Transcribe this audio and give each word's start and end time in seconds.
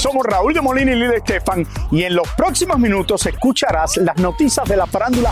Somos 0.00 0.24
Raúl 0.24 0.54
de 0.54 0.62
Molina 0.62 0.92
y 0.92 0.94
Lidia 0.94 1.18
Estefan 1.18 1.66
y 1.90 2.04
en 2.04 2.14
los 2.14 2.26
próximos 2.30 2.78
minutos 2.78 3.26
escucharás 3.26 3.98
las 3.98 4.16
noticias 4.16 4.66
de 4.66 4.74
la 4.74 4.86
farándula 4.86 5.30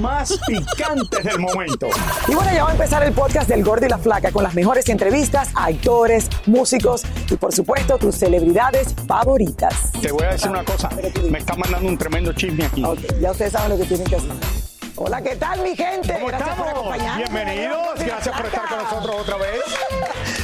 más 0.00 0.32
picantes 0.46 1.22
del 1.22 1.38
momento. 1.38 1.88
Y 2.26 2.34
bueno, 2.34 2.50
ya 2.50 2.64
va 2.64 2.70
a 2.70 2.72
empezar 2.72 3.02
el 3.02 3.12
podcast 3.12 3.46
del 3.46 3.62
Gordo 3.62 3.84
y 3.84 3.90
la 3.90 3.98
Flaca 3.98 4.32
con 4.32 4.42
las 4.42 4.54
mejores 4.54 4.88
entrevistas 4.88 5.50
a 5.54 5.66
actores, 5.66 6.30
músicos 6.46 7.02
y 7.30 7.36
por 7.36 7.52
supuesto 7.54 7.98
tus 7.98 8.14
celebridades 8.14 8.94
favoritas. 9.06 9.92
Te 10.00 10.10
voy 10.10 10.24
a 10.24 10.30
decir 10.30 10.48
una 10.50 10.64
cosa, 10.64 10.88
me 11.30 11.38
está 11.38 11.54
mandando 11.54 11.86
un 11.86 11.98
tremendo 11.98 12.32
chisme 12.32 12.64
aquí. 12.64 12.82
Ya 13.20 13.32
ustedes 13.32 13.52
saben 13.52 13.68
lo 13.68 13.76
que 13.76 13.84
tienen 13.84 14.06
que 14.06 14.16
hacer. 14.16 14.30
Hola, 14.98 15.20
¿qué 15.20 15.36
tal 15.36 15.60
mi 15.62 15.76
gente? 15.76 16.14
¿Cómo 16.14 16.28
Gracias 16.28 16.56
por 16.56 16.66
estamos? 16.68 16.86
acompañarnos. 16.88 17.30
Bienvenidos, 17.30 17.88
gracias 17.98 18.34
por 18.34 18.46
estar 18.46 18.66
con 18.66 18.78
nosotros 18.78 19.16
otra 19.20 19.36
vez. 19.36 19.60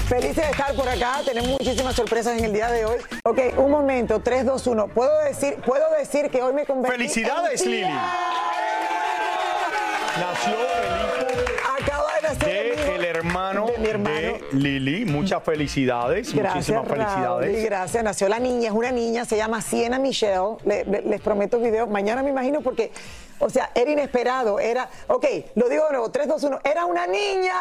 Felices 0.09 0.37
de 0.45 0.51
estar 0.51 0.75
por 0.75 0.89
acá, 0.89 1.21
tenemos 1.25 1.51
muchísimas 1.53 1.95
sorpresas 1.95 2.37
en 2.39 2.45
el 2.45 2.53
día 2.53 2.71
de 2.71 2.85
hoy. 2.85 2.99
Ok, 3.25 3.39
un 3.57 3.71
momento, 3.71 4.21
3, 4.21 4.45
2, 4.45 4.67
1. 4.67 4.89
¿Puedo 4.89 5.19
decir, 5.25 5.57
puedo 5.65 5.85
decir 5.99 6.29
que 6.31 6.43
hoy 6.43 6.53
me 6.53 6.67
convertí 6.67 6.99
Felicidades, 6.99 7.63
en? 7.63 7.71
Lili. 7.71 7.89
Nació 10.21 10.55
Acaba 11.81 12.15
de 12.17 12.23
nacer 12.29 12.77
de 12.77 12.95
el 12.97 13.05
hermano 13.07 13.67
de 13.67 13.79
mi 13.79 13.89
hermano. 13.89 14.15
de 14.15 14.45
Lili. 14.53 15.05
Muchas 15.07 15.43
felicidades, 15.43 16.35
Gracias, 16.35 16.55
muchísimas 16.77 16.85
y 16.85 16.89
felicidades. 16.91 17.65
gracias. 17.65 18.05
Nació 18.05 18.29
la 18.29 18.39
niña, 18.39 18.69
es 18.69 18.75
una 18.75 18.91
niña, 18.91 19.25
se 19.25 19.37
llama 19.39 19.63
Siena 19.63 19.99
Michelle. 19.99 20.57
Le- 20.67 20.85
le- 20.85 21.03
les 21.03 21.21
prometo 21.23 21.59
video. 21.59 21.87
Mañana 21.87 22.23
me 22.23 22.29
imagino 22.31 22.61
porque, 22.61 22.93
o 23.39 23.49
sea, 23.49 23.71
era 23.75 23.91
inesperado. 23.91 24.61
Era, 24.61 24.91
ok, 25.07 25.25
lo 25.55 25.71
digo 25.71 25.87
de 25.87 25.93
nuevo, 25.93 26.11
3, 26.11 26.29
2, 26.29 26.43
1. 26.43 26.61
Era 26.65 26.85
una 26.85 27.07
niña. 27.07 27.55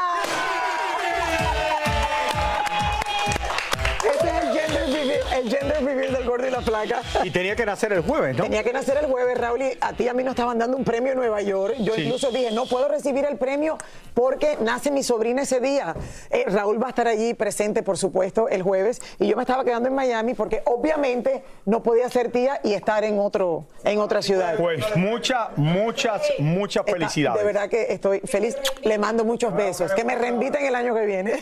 El 5.35 5.49
gender 5.49 5.83
reveal 5.83 6.13
del 6.13 6.25
gordo 6.25 6.47
y 6.47 6.51
la 6.51 6.61
flaca. 6.61 7.01
Y 7.23 7.31
tenía 7.31 7.55
que 7.55 7.65
nacer 7.65 7.93
el 7.93 8.01
jueves, 8.01 8.35
¿no? 8.37 8.43
Tenía 8.43 8.63
que 8.63 8.73
nacer 8.73 8.97
el 8.97 9.05
jueves, 9.05 9.37
Raúl, 9.37 9.61
y 9.61 9.77
a 9.79 9.93
ti 9.93 10.03
y 10.03 10.07
a 10.07 10.13
mí 10.13 10.23
nos 10.23 10.31
estaban 10.33 10.57
dando 10.57 10.77
un 10.77 10.83
premio 10.83 11.11
en 11.11 11.17
Nueva 11.17 11.41
York. 11.41 11.75
Yo 11.79 11.93
Sí. 11.95 12.01
incluso 12.03 12.31
dije, 12.31 12.51
no 12.51 12.65
puedo 12.65 12.87
recibir 12.87 13.25
el 13.25 13.37
premio 13.37 13.77
porque 14.13 14.57
nace 14.61 14.91
mi 14.91 15.03
sobrina 15.03 15.43
ese 15.43 15.59
día. 15.59 15.95
Eh, 16.29 16.45
Raúl 16.47 16.81
va 16.81 16.87
a 16.87 16.89
estar 16.89 17.07
allí 17.07 17.33
presente, 17.33 17.83
por 17.83 17.97
supuesto, 17.97 18.49
el 18.49 18.61
jueves. 18.63 19.01
Y 19.19 19.27
yo 19.27 19.35
me 19.35 19.43
estaba 19.43 19.63
quedando 19.63 19.87
en 19.89 19.95
Miami 19.95 20.33
porque 20.33 20.61
obviamente 20.65 21.43
no 21.65 21.83
podía 21.83 22.09
ser 22.09 22.31
tía 22.31 22.59
y 22.63 22.73
estar 22.73 23.03
en, 23.03 23.19
otro, 23.19 23.65
en 23.83 23.99
otra 23.99 24.21
ciudad. 24.21 24.55
Pues 24.57 24.83
muchas, 24.95 25.49
muchas, 25.57 26.21
muchas 26.39 26.81
Está- 26.85 26.91
felicidades. 26.97 27.39
De 27.39 27.45
verdad 27.45 27.69
que 27.69 27.93
estoy 27.93 28.19
feliz. 28.21 28.57
Le 28.83 28.97
mando 28.97 29.23
muchos 29.25 29.53
besos. 29.55 29.93
Que 29.93 30.03
me 30.03 30.15
reinviten 30.15 30.65
el 30.65 30.75
año 30.75 30.93
que 30.95 31.05
viene. 31.05 31.39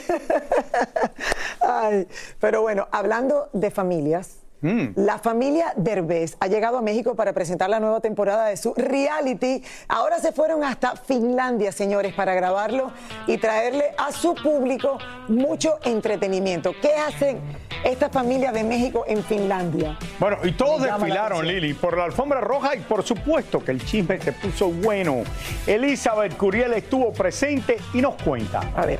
Ay, 1.61 2.07
pero 2.39 2.61
bueno, 2.61 2.87
hablando 2.91 3.49
de 3.53 3.71
familias. 3.71 4.39
Mm. 4.61 4.87
La 4.95 5.19
familia 5.19 5.73
Derbez 5.77 6.35
ha 6.39 6.47
llegado 6.47 6.77
a 6.77 6.81
México 6.81 7.15
para 7.15 7.33
presentar 7.33 7.69
la 7.69 7.79
nueva 7.79 8.01
temporada 8.01 8.47
de 8.47 8.57
su 8.57 8.73
reality. 8.73 9.63
Ahora 9.87 10.19
se 10.19 10.31
fueron 10.31 10.63
hasta 10.63 10.95
Finlandia, 10.95 11.71
señores, 11.71 12.13
para 12.13 12.33
grabarlo 12.33 12.91
y 13.27 13.37
traerle 13.37 13.85
a 13.97 14.11
su 14.11 14.35
público 14.35 14.97
mucho 15.29 15.79
entretenimiento. 15.83 16.73
¿Qué 16.81 16.93
hacen 16.93 17.39
esta 17.83 18.09
familia 18.09 18.51
de 18.51 18.63
México 18.63 19.05
en 19.07 19.23
Finlandia? 19.23 19.97
Bueno, 20.19 20.37
y 20.43 20.51
todos 20.51 20.81
desfilaron. 20.81 21.47
Lili, 21.47 21.73
por 21.73 21.97
la 21.97 22.03
alfombra 22.05 22.41
roja 22.41 22.75
y 22.75 22.79
por 22.81 23.03
supuesto 23.03 23.63
que 23.63 23.71
el 23.71 23.83
chisme 23.85 24.19
se 24.19 24.33
puso 24.33 24.69
bueno. 24.69 25.23
Elizabeth 25.65 26.35
Curiel 26.35 26.73
estuvo 26.73 27.13
presente 27.13 27.77
y 27.93 28.01
nos 28.01 28.21
cuenta. 28.21 28.59
A 28.75 28.85
ver. 28.85 28.99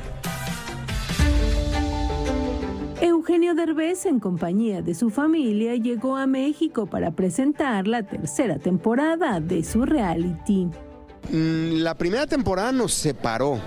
Eugenio 3.50 3.54
Derbez, 3.54 4.06
en 4.06 4.20
compañía 4.20 4.82
de 4.82 4.94
su 4.94 5.10
familia, 5.10 5.74
llegó 5.74 6.16
a 6.16 6.26
México 6.26 6.86
para 6.86 7.10
presentar 7.10 7.86
la 7.86 8.02
tercera 8.04 8.58
temporada 8.58 9.40
de 9.40 9.64
su 9.64 9.84
reality. 9.84 10.68
Mm, 11.30 11.82
La 11.82 11.96
primera 11.96 12.26
temporada 12.26 12.70
nos 12.72 12.92
separó 12.92 13.58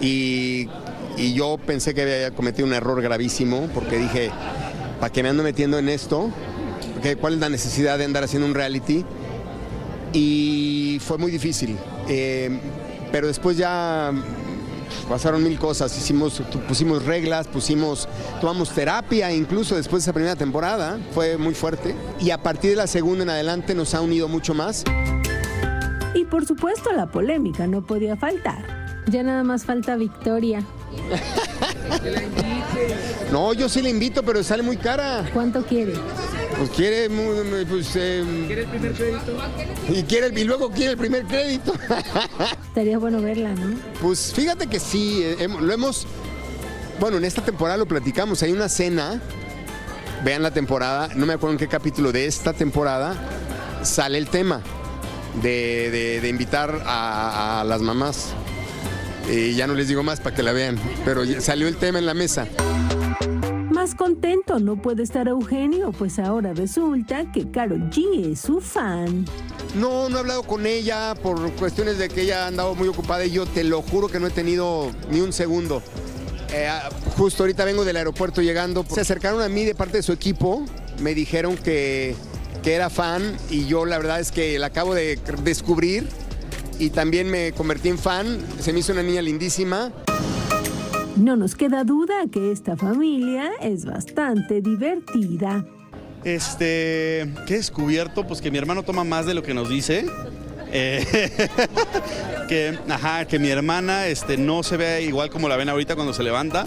y, 0.00 0.68
yo 1.34 1.56
pensé 1.64 1.94
que 1.94 2.02
había 2.02 2.30
cometido 2.32 2.66
un 2.66 2.74
error 2.74 3.00
gravísimo 3.00 3.68
porque 3.72 3.96
dije, 3.96 4.30
¿para 5.00 5.12
qué 5.12 5.22
me 5.22 5.28
ando 5.28 5.42
metiendo 5.42 5.78
en 5.78 5.88
esto? 5.88 6.30
¿Cuál 7.20 7.34
es 7.34 7.40
la 7.40 7.48
necesidad 7.48 7.98
de 7.98 8.04
andar 8.04 8.24
haciendo 8.24 8.48
un 8.48 8.54
reality? 8.54 9.04
Y 10.12 10.98
fue 11.00 11.18
muy 11.18 11.30
difícil. 11.30 11.76
Eh, 12.08 12.58
pero 13.12 13.28
después 13.28 13.56
ya 13.56 14.12
pasaron 15.08 15.42
mil 15.42 15.58
cosas. 15.58 15.96
Hicimos, 15.96 16.42
pusimos 16.68 17.04
reglas, 17.04 17.46
pusimos, 17.46 18.08
tomamos 18.40 18.70
terapia 18.70 19.32
incluso 19.32 19.76
después 19.76 20.02
de 20.02 20.06
esa 20.06 20.12
primera 20.12 20.36
temporada. 20.36 20.98
Fue 21.14 21.36
muy 21.36 21.54
fuerte. 21.54 21.94
Y 22.20 22.30
a 22.30 22.42
partir 22.42 22.70
de 22.70 22.76
la 22.76 22.86
segunda 22.86 23.24
en 23.24 23.30
adelante 23.30 23.74
nos 23.74 23.94
ha 23.94 24.00
unido 24.00 24.28
mucho 24.28 24.54
más. 24.54 24.84
Y 26.14 26.24
por 26.24 26.46
supuesto 26.46 26.92
la 26.92 27.06
polémica 27.06 27.66
no 27.66 27.84
podía 27.84 28.16
faltar. 28.16 29.04
Ya 29.08 29.22
nada 29.22 29.44
más 29.44 29.64
falta 29.64 29.96
Victoria. 29.96 30.64
No, 33.30 33.52
yo 33.52 33.68
sí 33.68 33.82
le 33.82 33.90
invito, 33.90 34.22
pero 34.22 34.42
sale 34.42 34.62
muy 34.62 34.76
cara. 34.76 35.24
¿Cuánto 35.32 35.64
quiere? 35.64 35.94
Pues 36.58 36.70
quiere, 36.70 37.08
pues, 37.68 37.88
¿Quiere 37.88 38.62
el 38.62 38.68
primer 38.68 38.92
crédito? 38.92 39.36
Y, 39.88 40.02
quiere, 40.04 40.26
el- 40.28 40.38
y 40.38 40.44
luego 40.44 40.70
quiere 40.70 40.92
el 40.92 40.96
primer 40.98 41.24
crédito. 41.24 41.74
Estaría 42.68 42.98
bueno 42.98 43.20
verla, 43.20 43.50
¿no? 43.52 43.76
pues 44.00 44.32
fíjate 44.34 44.66
que 44.66 44.80
sí, 44.80 45.20
eh, 45.22 45.48
lo 45.48 45.72
hemos, 45.72 46.06
bueno, 46.98 47.18
en 47.18 47.24
esta 47.24 47.42
temporada 47.44 47.76
lo 47.76 47.86
platicamos, 47.86 48.42
hay 48.42 48.52
una 48.52 48.68
cena, 48.70 49.20
vean 50.24 50.42
la 50.42 50.50
temporada, 50.50 51.08
no 51.14 51.26
me 51.26 51.34
acuerdo 51.34 51.52
en 51.54 51.58
qué 51.58 51.68
capítulo 51.68 52.10
de 52.10 52.26
esta 52.26 52.54
temporada, 52.54 53.14
sale 53.82 54.16
el 54.16 54.28
tema 54.28 54.62
de, 55.42 55.90
de- 55.90 56.20
de 56.22 56.28
invitar 56.28 56.82
a, 56.86 57.60
a 57.60 57.64
las 57.64 57.82
mamás. 57.82 58.28
Y 59.30 59.54
ya 59.54 59.66
no 59.66 59.74
les 59.74 59.88
digo 59.88 60.02
más 60.04 60.20
para 60.20 60.34
que 60.36 60.42
la 60.42 60.52
vean, 60.52 60.78
pero 61.04 61.22
salió 61.40 61.66
el 61.68 61.76
tema 61.76 61.98
en 61.98 62.06
la 62.06 62.14
mesa. 62.14 62.46
Contento 63.94 64.58
no 64.58 64.80
puede 64.80 65.02
estar 65.02 65.28
Eugenio, 65.28 65.92
pues 65.92 66.18
ahora 66.18 66.52
resulta 66.52 67.30
que 67.30 67.50
Karol 67.50 67.90
G 67.90 68.32
es 68.32 68.40
su 68.40 68.60
fan. 68.60 69.24
No, 69.74 70.08
no 70.08 70.16
he 70.16 70.20
hablado 70.20 70.42
con 70.42 70.66
ella 70.66 71.14
por 71.22 71.50
cuestiones 71.52 71.98
de 71.98 72.08
que 72.08 72.22
ella 72.22 72.44
ha 72.44 72.46
andado 72.48 72.74
muy 72.74 72.88
ocupada 72.88 73.24
y 73.24 73.30
yo 73.30 73.46
te 73.46 73.64
lo 73.64 73.82
juro 73.82 74.08
que 74.08 74.18
no 74.18 74.26
he 74.26 74.30
tenido 74.30 74.90
ni 75.10 75.20
un 75.20 75.32
segundo. 75.32 75.82
Eh, 76.52 76.66
ah, 76.66 76.88
justo 77.16 77.42
ahorita 77.42 77.64
vengo 77.64 77.84
del 77.84 77.96
aeropuerto 77.96 78.42
llegando. 78.42 78.84
Se 78.88 79.00
acercaron 79.00 79.40
a 79.42 79.48
mí 79.48 79.64
de 79.64 79.74
parte 79.74 79.98
de 79.98 80.02
su 80.02 80.12
equipo, 80.12 80.64
me 81.00 81.14
dijeron 81.14 81.56
que, 81.56 82.16
que 82.62 82.74
era 82.74 82.90
fan 82.90 83.36
y 83.50 83.66
yo 83.66 83.84
la 83.84 83.98
verdad 83.98 84.20
es 84.20 84.32
que 84.32 84.58
la 84.58 84.66
acabo 84.66 84.94
de 84.94 85.18
descubrir 85.42 86.08
y 86.78 86.90
también 86.90 87.30
me 87.30 87.52
convertí 87.52 87.88
en 87.88 87.98
fan. 87.98 88.38
Se 88.60 88.72
me 88.72 88.80
hizo 88.80 88.92
una 88.92 89.02
niña 89.02 89.22
lindísima. 89.22 89.92
No 91.16 91.34
nos 91.34 91.54
queda 91.54 91.82
duda 91.82 92.26
que 92.30 92.52
esta 92.52 92.76
familia 92.76 93.50
es 93.62 93.86
bastante 93.86 94.60
divertida. 94.60 95.64
Este, 96.24 97.32
¿qué 97.46 97.54
he 97.54 97.56
descubierto? 97.56 98.26
Pues 98.26 98.42
que 98.42 98.50
mi 98.50 98.58
hermano 98.58 98.82
toma 98.82 99.02
más 99.02 99.24
de 99.24 99.32
lo 99.32 99.42
que 99.42 99.54
nos 99.54 99.70
dice. 99.70 100.06
Eh, 100.72 101.48
que, 102.48 102.78
ajá, 102.90 103.24
que 103.24 103.38
mi 103.38 103.48
hermana 103.48 104.08
este, 104.08 104.36
no 104.36 104.62
se 104.62 104.76
ve 104.76 105.04
igual 105.04 105.30
como 105.30 105.48
la 105.48 105.56
ven 105.56 105.70
ahorita 105.70 105.94
cuando 105.94 106.12
se 106.12 106.22
levanta. 106.22 106.66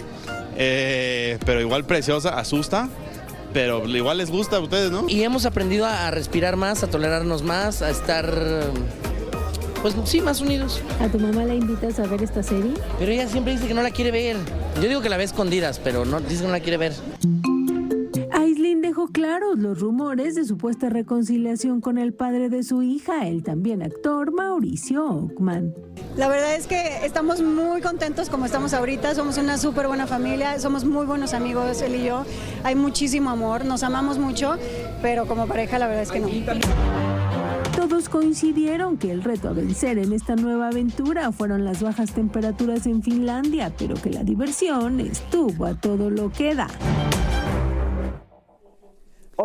Eh, 0.56 1.38
pero 1.46 1.60
igual 1.60 1.84
preciosa, 1.84 2.30
asusta. 2.36 2.88
Pero 3.52 3.86
igual 3.86 4.18
les 4.18 4.30
gusta 4.30 4.56
a 4.56 4.60
ustedes, 4.60 4.90
¿no? 4.90 5.08
Y 5.08 5.22
hemos 5.22 5.46
aprendido 5.46 5.86
a 5.86 6.08
a 6.08 6.10
respirar 6.10 6.56
más, 6.56 6.82
a 6.82 6.88
tolerarnos 6.88 7.42
más, 7.42 7.82
a 7.82 7.90
estar, 7.90 8.32
pues 9.82 9.94
sí, 10.04 10.20
más 10.20 10.40
unidos. 10.40 10.82
¿A 11.00 11.08
tu 11.08 11.18
mamá 11.18 11.44
la 11.44 11.54
invitas 11.54 11.98
a 11.98 12.06
ver 12.06 12.22
esta 12.22 12.42
serie? 12.42 12.74
Pero 12.98 13.12
ella 13.12 13.28
siempre 13.28 13.52
dice 13.52 13.66
que 13.66 13.74
no 13.74 13.82
la 13.82 13.90
quiere 13.90 14.10
ver. 14.10 14.36
Yo 14.76 14.88
digo 14.88 15.00
que 15.00 15.08
la 15.08 15.16
ve 15.16 15.24
escondidas, 15.24 15.78
pero 15.78 16.04
no 16.04 16.20
dice 16.20 16.42
que 16.42 16.46
no 16.46 16.52
la 16.52 16.60
quiere 16.60 16.76
ver. 16.76 16.92
Aislinn 18.32 18.80
dejó 18.80 19.08
claros 19.08 19.58
los 19.58 19.80
rumores 19.80 20.34
de 20.34 20.44
supuesta 20.44 20.88
reconciliación 20.88 21.80
con 21.80 21.98
el 21.98 22.12
padre 22.12 22.48
de 22.48 22.62
su 22.62 22.82
hija, 22.82 23.26
el 23.28 23.42
también 23.42 23.82
actor 23.82 24.32
Mauricio 24.32 25.04
Ockman. 25.04 25.74
La 26.16 26.28
verdad 26.28 26.54
es 26.54 26.66
que 26.66 27.04
estamos 27.04 27.42
muy 27.42 27.80
contentos 27.80 28.30
como 28.30 28.46
estamos 28.46 28.72
ahorita, 28.74 29.14
somos 29.14 29.38
una 29.38 29.58
súper 29.58 29.86
buena 29.86 30.06
familia, 30.06 30.58
somos 30.58 30.84
muy 30.84 31.06
buenos 31.06 31.34
amigos 31.34 31.82
él 31.82 31.96
y 31.96 32.04
yo, 32.04 32.24
hay 32.64 32.74
muchísimo 32.74 33.30
amor, 33.30 33.64
nos 33.64 33.82
amamos 33.82 34.18
mucho, 34.18 34.56
pero 35.02 35.26
como 35.26 35.46
pareja 35.46 35.78
la 35.78 35.86
verdad 35.86 36.02
es 36.02 36.10
que 36.10 36.20
no. 36.20 37.09
Todos 37.76 38.08
coincidieron 38.08 38.98
que 38.98 39.10
el 39.10 39.22
reto 39.22 39.48
a 39.48 39.52
vencer 39.52 39.98
en 39.98 40.12
esta 40.12 40.36
nueva 40.36 40.68
aventura 40.68 41.32
fueron 41.32 41.64
las 41.64 41.82
bajas 41.82 42.12
temperaturas 42.12 42.86
en 42.86 43.02
Finlandia, 43.02 43.72
pero 43.78 43.94
que 43.94 44.10
la 44.10 44.24
diversión 44.24 45.00
estuvo 45.00 45.66
a 45.66 45.74
todo 45.74 46.10
lo 46.10 46.30
que 46.30 46.54
da. 46.54 46.68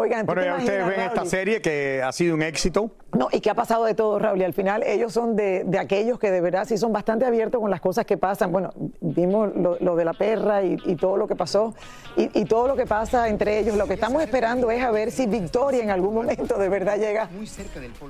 Oigan, 0.05 0.25
¿tú 0.25 0.33
Bueno, 0.33 0.43
ya 0.43 0.55
ustedes 0.57 0.87
ven 0.87 0.99
esta 1.01 1.25
serie 1.25 1.61
que 1.61 2.01
ha 2.03 2.11
sido 2.11 2.35
un 2.35 2.41
éxito. 2.43 2.91
No, 3.13 3.29
y 3.31 3.39
que 3.39 3.49
ha 3.49 3.53
pasado 3.55 3.85
de 3.85 3.93
todo, 3.93 4.19
Raúl. 4.19 4.39
Y 4.41 4.43
al 4.43 4.53
final 4.53 4.83
ellos 4.83 5.13
son 5.13 5.35
de, 5.35 5.63
de 5.65 5.79
aquellos 5.79 6.19
que 6.19 6.31
de 6.31 6.41
verdad 6.41 6.65
sí 6.67 6.77
son 6.77 6.91
bastante 6.91 7.25
abiertos 7.25 7.61
con 7.61 7.71
las 7.71 7.79
cosas 7.81 8.05
que 8.05 8.17
pasan. 8.17 8.51
Bueno, 8.51 8.71
vimos 8.99 9.55
lo, 9.55 9.77
lo 9.79 9.95
de 9.95 10.03
la 10.05 10.13
perra 10.13 10.63
y, 10.63 10.77
y 10.85 10.95
todo 10.95 11.15
lo 11.17 11.25
que 11.27 11.35
pasó 11.35 11.73
y, 12.17 12.29
y 12.39 12.45
todo 12.45 12.67
lo 12.67 12.75
que 12.75 12.85
pasa 12.85 13.29
entre 13.29 13.57
ellos. 13.59 13.77
Lo 13.77 13.87
que 13.87 13.93
estamos 13.93 14.21
esperando 14.21 14.69
es 14.69 14.83
a 14.83 14.91
ver 14.91 15.11
si 15.11 15.25
Victoria 15.27 15.81
en 15.81 15.89
algún 15.91 16.13
momento 16.13 16.57
de 16.57 16.67
verdad 16.69 16.97
llega 16.97 17.29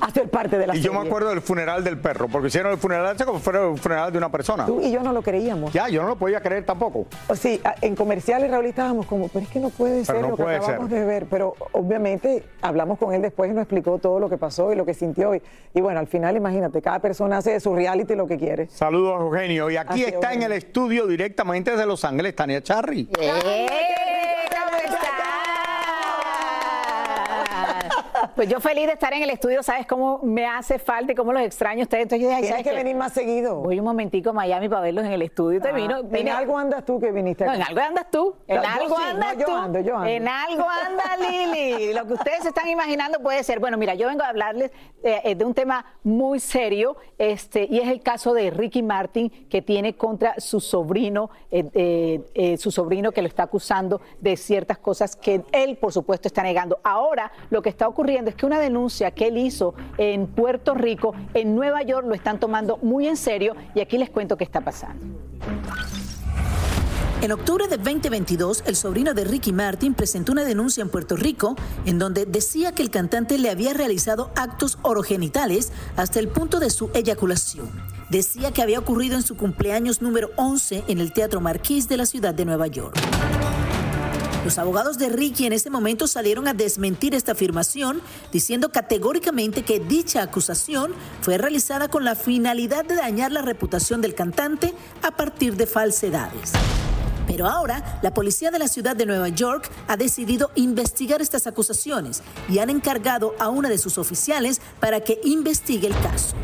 a 0.01 0.11
ser 0.11 0.29
parte 0.29 0.57
de 0.57 0.67
la 0.67 0.75
Y 0.75 0.81
yo 0.81 0.91
serie. 0.91 0.99
me 0.99 1.07
acuerdo 1.07 1.29
del 1.29 1.41
funeral 1.41 1.83
del 1.83 1.99
perro, 1.99 2.27
porque 2.27 2.47
hicieron 2.47 2.71
el 2.71 2.77
funeral 2.79 3.15
como 3.25 3.39
fuera 3.39 3.69
el 3.69 3.77
funeral 3.77 4.11
de 4.11 4.17
una 4.17 4.29
persona. 4.31 4.65
Tú 4.65 4.81
y 4.81 4.91
yo 4.91 5.01
no 5.03 5.13
lo 5.13 5.21
creíamos. 5.21 5.71
Ya, 5.71 5.87
yo 5.87 6.01
no 6.01 6.07
lo 6.09 6.15
podía 6.15 6.41
creer 6.41 6.65
tampoco. 6.65 7.05
O 7.27 7.35
sí, 7.35 7.61
en 7.81 7.95
comerciales, 7.95 8.49
Raúl, 8.49 8.65
estábamos 8.65 9.05
como, 9.05 9.27
pero 9.27 9.45
es 9.45 9.51
que 9.51 9.59
no 9.59 9.69
puede 9.69 10.03
Pero 10.03 10.05
ser 10.05 10.21
no 10.21 10.29
lo 10.29 10.37
que 10.37 10.43
puede 10.43 10.55
acabamos 10.57 10.89
ser. 10.89 10.99
de 10.99 11.05
ver. 11.05 11.25
Pero 11.29 11.55
obviamente 11.85 12.43
hablamos 12.61 12.97
con 12.97 13.13
él 13.13 13.21
después 13.21 13.49
y 13.49 13.53
nos 13.53 13.63
explicó 13.63 13.97
todo 13.99 14.19
lo 14.19 14.29
que 14.29 14.37
pasó 14.37 14.71
y 14.73 14.75
lo 14.75 14.85
que 14.85 14.93
sintió. 14.93 15.35
Y, 15.35 15.41
y 15.73 15.81
bueno, 15.81 15.99
al 15.99 16.07
final, 16.07 16.35
imagínate, 16.35 16.81
cada 16.81 16.99
persona 16.99 17.37
hace 17.37 17.51
de 17.51 17.59
su 17.59 17.75
reality 17.75 18.15
lo 18.15 18.27
que 18.27 18.37
quiere. 18.37 18.67
Saludos, 18.67 19.21
Eugenio. 19.21 19.69
Y 19.69 19.77
aquí 19.77 20.03
Así, 20.03 20.13
está 20.13 20.33
en 20.33 20.43
el 20.43 20.51
estudio 20.51 21.07
directamente 21.07 21.71
desde 21.71 21.85
Los 21.85 22.03
Ángeles, 22.03 22.35
Tania 22.35 22.61
Charry. 22.61 23.09
¡Eh! 23.19 23.67
¿Cómo 24.51 24.77
estás? 24.77 25.05
Pues 28.35 28.49
yo 28.49 28.59
feliz 28.59 28.85
de 28.87 28.91
estar 28.93 29.13
en 29.13 29.23
el 29.23 29.29
estudio, 29.29 29.63
¿sabes 29.63 29.87
cómo 29.87 30.19
me 30.21 30.45
hace 30.45 30.77
falta 30.77 31.13
y 31.13 31.15
cómo 31.15 31.31
los 31.31 31.41
extraño 31.41 31.79
a 31.79 31.83
ustedes? 31.83 32.03
Entonces 32.03 32.21
yo 32.23 32.27
dije, 32.29 32.41
Tienes 32.41 32.49
¿sabes 32.49 32.63
que 32.65 32.69
qué? 32.71 32.75
venir 32.75 32.95
más 32.97 33.13
seguido. 33.13 33.55
Voy 33.61 33.79
un 33.79 33.85
momentico 33.85 34.31
a 34.31 34.33
Miami 34.33 34.67
para 34.67 34.81
verlos 34.81 35.05
en 35.05 35.13
el 35.13 35.21
estudio. 35.21 35.61
Vino, 35.73 35.95
Ah, 35.95 36.17
en 36.17 36.29
algo 36.29 36.57
andas 36.57 36.83
tú 36.85 36.99
que 36.99 37.11
viniste 37.13 37.45
No, 37.45 37.53
en 37.53 37.61
algo 37.61 37.79
andas 37.79 38.11
tú. 38.11 38.35
En 38.47 38.57
No, 38.61 38.67
algo 38.67 38.97
sí, 38.97 39.03
andas 39.05 39.33
no, 39.35 39.39
yo 39.39 39.45
tú. 39.45 39.51
ando, 39.53 39.79
yo 39.79 39.95
ando. 39.95 40.09
En 40.09 40.27
algo 40.27 40.65
anda 40.69 41.03
Lili. 41.29 41.93
Lo 41.93 42.05
que 42.07 42.13
ustedes 42.13 42.41
se 42.41 42.49
están 42.49 42.67
imaginando 42.67 43.19
puede 43.19 43.41
ser. 43.45 43.61
Bueno, 43.61 43.77
mira, 43.77 43.93
yo 43.95 44.07
vengo 44.07 44.23
a 44.23 44.27
hablarles 44.27 44.69
eh, 45.01 45.21
eh, 45.23 45.35
de 45.35 45.45
un 45.45 45.53
tema 45.53 45.85
muy 46.03 46.41
serio, 46.41 46.97
este, 47.17 47.65
y 47.69 47.79
es 47.79 47.87
el 47.87 48.01
caso 48.01 48.33
de 48.33 48.49
Ricky 48.51 48.83
Martin 48.83 49.29
que 49.47 49.61
tiene 49.61 49.95
contra 49.95 50.35
su 50.41 50.59
sobrino, 50.59 51.29
eh, 51.51 51.69
eh, 51.73 52.21
eh, 52.33 52.57
su 52.57 52.69
sobrino 52.69 53.13
que 53.13 53.21
lo 53.21 53.29
está 53.29 53.43
acusando 53.43 54.01
de 54.19 54.35
ciertas 54.35 54.77
cosas 54.77 55.15
que 55.15 55.41
él, 55.53 55.77
por 55.77 55.93
supuesto, 55.93 56.27
está 56.27 56.43
negando. 56.43 56.79
Ahora, 56.83 57.31
lo 57.49 57.61
que 57.61 57.69
está 57.69 57.87
ocurriendo 57.87 58.24
es 58.29 58.35
que 58.35 58.45
una 58.45 58.59
denuncia 58.59 59.11
que 59.11 59.27
él 59.27 59.37
hizo 59.37 59.75
en 59.97 60.27
Puerto 60.27 60.73
Rico, 60.73 61.13
en 61.33 61.55
Nueva 61.55 61.83
York, 61.83 62.05
lo 62.07 62.15
están 62.15 62.39
tomando 62.39 62.77
muy 62.81 63.07
en 63.07 63.17
serio, 63.17 63.55
y 63.73 63.81
aquí 63.81 63.97
les 63.97 64.09
cuento 64.09 64.37
qué 64.37 64.43
está 64.43 64.61
pasando. 64.61 65.05
En 67.21 67.31
octubre 67.31 67.67
de 67.67 67.77
2022, 67.77 68.63
el 68.67 68.75
sobrino 68.75 69.13
de 69.15 69.23
Ricky 69.23 69.51
Martin 69.51 69.95
presentó 69.95 70.31
una 70.31 70.43
denuncia 70.43 70.83
en 70.83 70.89
Puerto 70.89 71.15
Rico 71.15 71.55
en 71.85 71.97
donde 71.97 72.25
decía 72.25 72.73
que 72.73 72.83
el 72.83 72.91
cantante 72.91 73.39
le 73.39 73.49
había 73.49 73.73
realizado 73.73 74.29
actos 74.35 74.77
orogenitales 74.83 75.71
hasta 75.95 76.19
el 76.19 76.27
punto 76.27 76.59
de 76.59 76.69
su 76.69 76.91
eyaculación. 76.93 77.71
Decía 78.11 78.51
que 78.51 78.61
había 78.61 78.77
ocurrido 78.77 79.15
en 79.15 79.23
su 79.23 79.37
cumpleaños 79.37 80.03
número 80.03 80.29
11 80.35 80.83
en 80.87 80.99
el 80.99 81.13
Teatro 81.13 81.41
Marquis 81.41 81.89
de 81.89 81.97
la 81.97 82.05
ciudad 82.05 82.35
de 82.35 82.45
Nueva 82.45 82.67
York. 82.67 82.95
Los 84.45 84.59
abogados 84.59 84.99
de 84.99 85.09
Ricky 85.09 85.47
en 85.47 85.53
ese 85.53 85.71
momento 85.71 86.05
salieron 86.05 86.47
a 86.47 86.53
desmentir 86.53 87.15
esta 87.15 87.31
afirmación, 87.31 87.99
diciendo 88.31 88.69
categóricamente 88.69 89.63
que 89.63 89.79
dicha 89.79 90.21
acusación 90.21 90.93
fue 91.21 91.39
realizada 91.39 91.87
con 91.87 92.05
la 92.05 92.13
finalidad 92.13 92.85
de 92.85 92.93
dañar 92.93 93.31
la 93.31 93.41
reputación 93.41 94.01
del 94.01 94.13
cantante 94.13 94.75
a 95.01 95.09
partir 95.09 95.55
de 95.55 95.65
falsedades. 95.65 96.51
Pero 97.25 97.47
ahora, 97.47 97.99
la 98.03 98.13
policía 98.13 98.51
de 98.51 98.59
la 98.59 98.67
ciudad 98.67 98.95
de 98.95 99.07
Nueva 99.07 99.29
York 99.29 99.67
ha 99.87 99.97
decidido 99.97 100.51
investigar 100.53 101.23
estas 101.23 101.47
acusaciones 101.47 102.21
y 102.47 102.59
han 102.59 102.69
encargado 102.69 103.33
a 103.39 103.49
una 103.49 103.67
de 103.67 103.79
sus 103.79 103.97
oficiales 103.97 104.61
para 104.79 104.99
que 104.99 105.19
investigue 105.23 105.87
el 105.87 105.99
caso. 106.01 106.35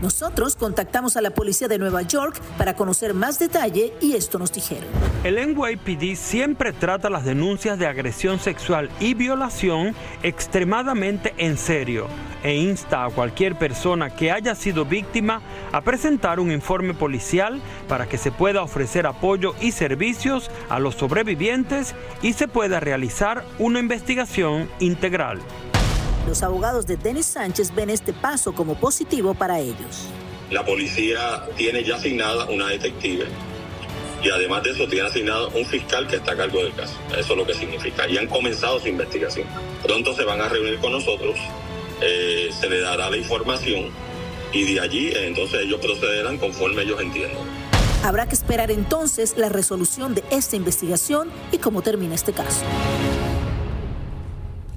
Nosotros 0.00 0.54
contactamos 0.54 1.16
a 1.16 1.20
la 1.20 1.30
policía 1.30 1.66
de 1.66 1.78
Nueva 1.78 2.02
York 2.02 2.40
para 2.56 2.74
conocer 2.74 3.14
más 3.14 3.38
detalle 3.38 3.92
y 4.00 4.14
esto 4.14 4.38
nos 4.38 4.52
dijeron. 4.52 4.88
El 5.24 5.34
NYPD 5.34 6.14
siempre 6.14 6.72
trata 6.72 7.10
las 7.10 7.24
denuncias 7.24 7.78
de 7.80 7.86
agresión 7.86 8.38
sexual 8.38 8.90
y 9.00 9.14
violación 9.14 9.96
extremadamente 10.22 11.34
en 11.38 11.58
serio 11.58 12.06
e 12.44 12.54
insta 12.54 13.04
a 13.04 13.10
cualquier 13.10 13.58
persona 13.58 14.10
que 14.10 14.30
haya 14.30 14.54
sido 14.54 14.84
víctima 14.84 15.42
a 15.72 15.80
presentar 15.80 16.38
un 16.38 16.52
informe 16.52 16.94
policial 16.94 17.60
para 17.88 18.06
que 18.06 18.18
se 18.18 18.30
pueda 18.30 18.62
ofrecer 18.62 19.06
apoyo 19.06 19.54
y 19.60 19.72
servicios 19.72 20.48
a 20.68 20.78
los 20.78 20.94
sobrevivientes 20.94 21.96
y 22.22 22.34
se 22.34 22.46
pueda 22.46 22.78
realizar 22.78 23.44
una 23.58 23.80
investigación 23.80 24.68
integral. 24.78 25.40
Los 26.28 26.42
abogados 26.42 26.86
de 26.86 26.98
Denis 26.98 27.24
Sánchez 27.24 27.74
ven 27.74 27.88
este 27.88 28.12
paso 28.12 28.52
como 28.52 28.78
positivo 28.78 29.32
para 29.32 29.60
ellos. 29.60 30.08
La 30.50 30.62
policía 30.62 31.46
tiene 31.56 31.82
ya 31.82 31.96
asignada 31.96 32.44
una 32.50 32.66
detective 32.66 33.24
y 34.22 34.28
además 34.28 34.62
de 34.62 34.72
eso 34.72 34.86
tiene 34.88 35.08
asignado 35.08 35.48
un 35.48 35.64
fiscal 35.64 36.06
que 36.06 36.16
está 36.16 36.32
a 36.32 36.36
cargo 36.36 36.62
del 36.62 36.74
caso. 36.74 36.92
Eso 37.16 37.32
es 37.32 37.38
lo 37.38 37.46
que 37.46 37.54
significa. 37.54 38.06
Y 38.06 38.18
han 38.18 38.26
comenzado 38.26 38.78
su 38.78 38.88
investigación. 38.88 39.46
Pronto 39.82 40.14
se 40.14 40.24
van 40.24 40.42
a 40.42 40.50
reunir 40.50 40.78
con 40.80 40.92
nosotros, 40.92 41.38
eh, 42.02 42.50
se 42.52 42.68
le 42.68 42.80
dará 42.80 43.08
la 43.08 43.16
información 43.16 43.86
y 44.52 44.74
de 44.74 44.80
allí 44.80 45.08
eh, 45.08 45.28
entonces 45.28 45.62
ellos 45.62 45.80
procederán 45.80 46.36
conforme 46.36 46.82
ellos 46.82 47.00
entiendan. 47.00 47.40
Habrá 48.04 48.28
que 48.28 48.34
esperar 48.34 48.70
entonces 48.70 49.38
la 49.38 49.48
resolución 49.48 50.14
de 50.14 50.22
esta 50.30 50.56
investigación 50.56 51.30
y 51.52 51.56
cómo 51.56 51.80
termina 51.80 52.14
este 52.14 52.34
caso. 52.34 52.66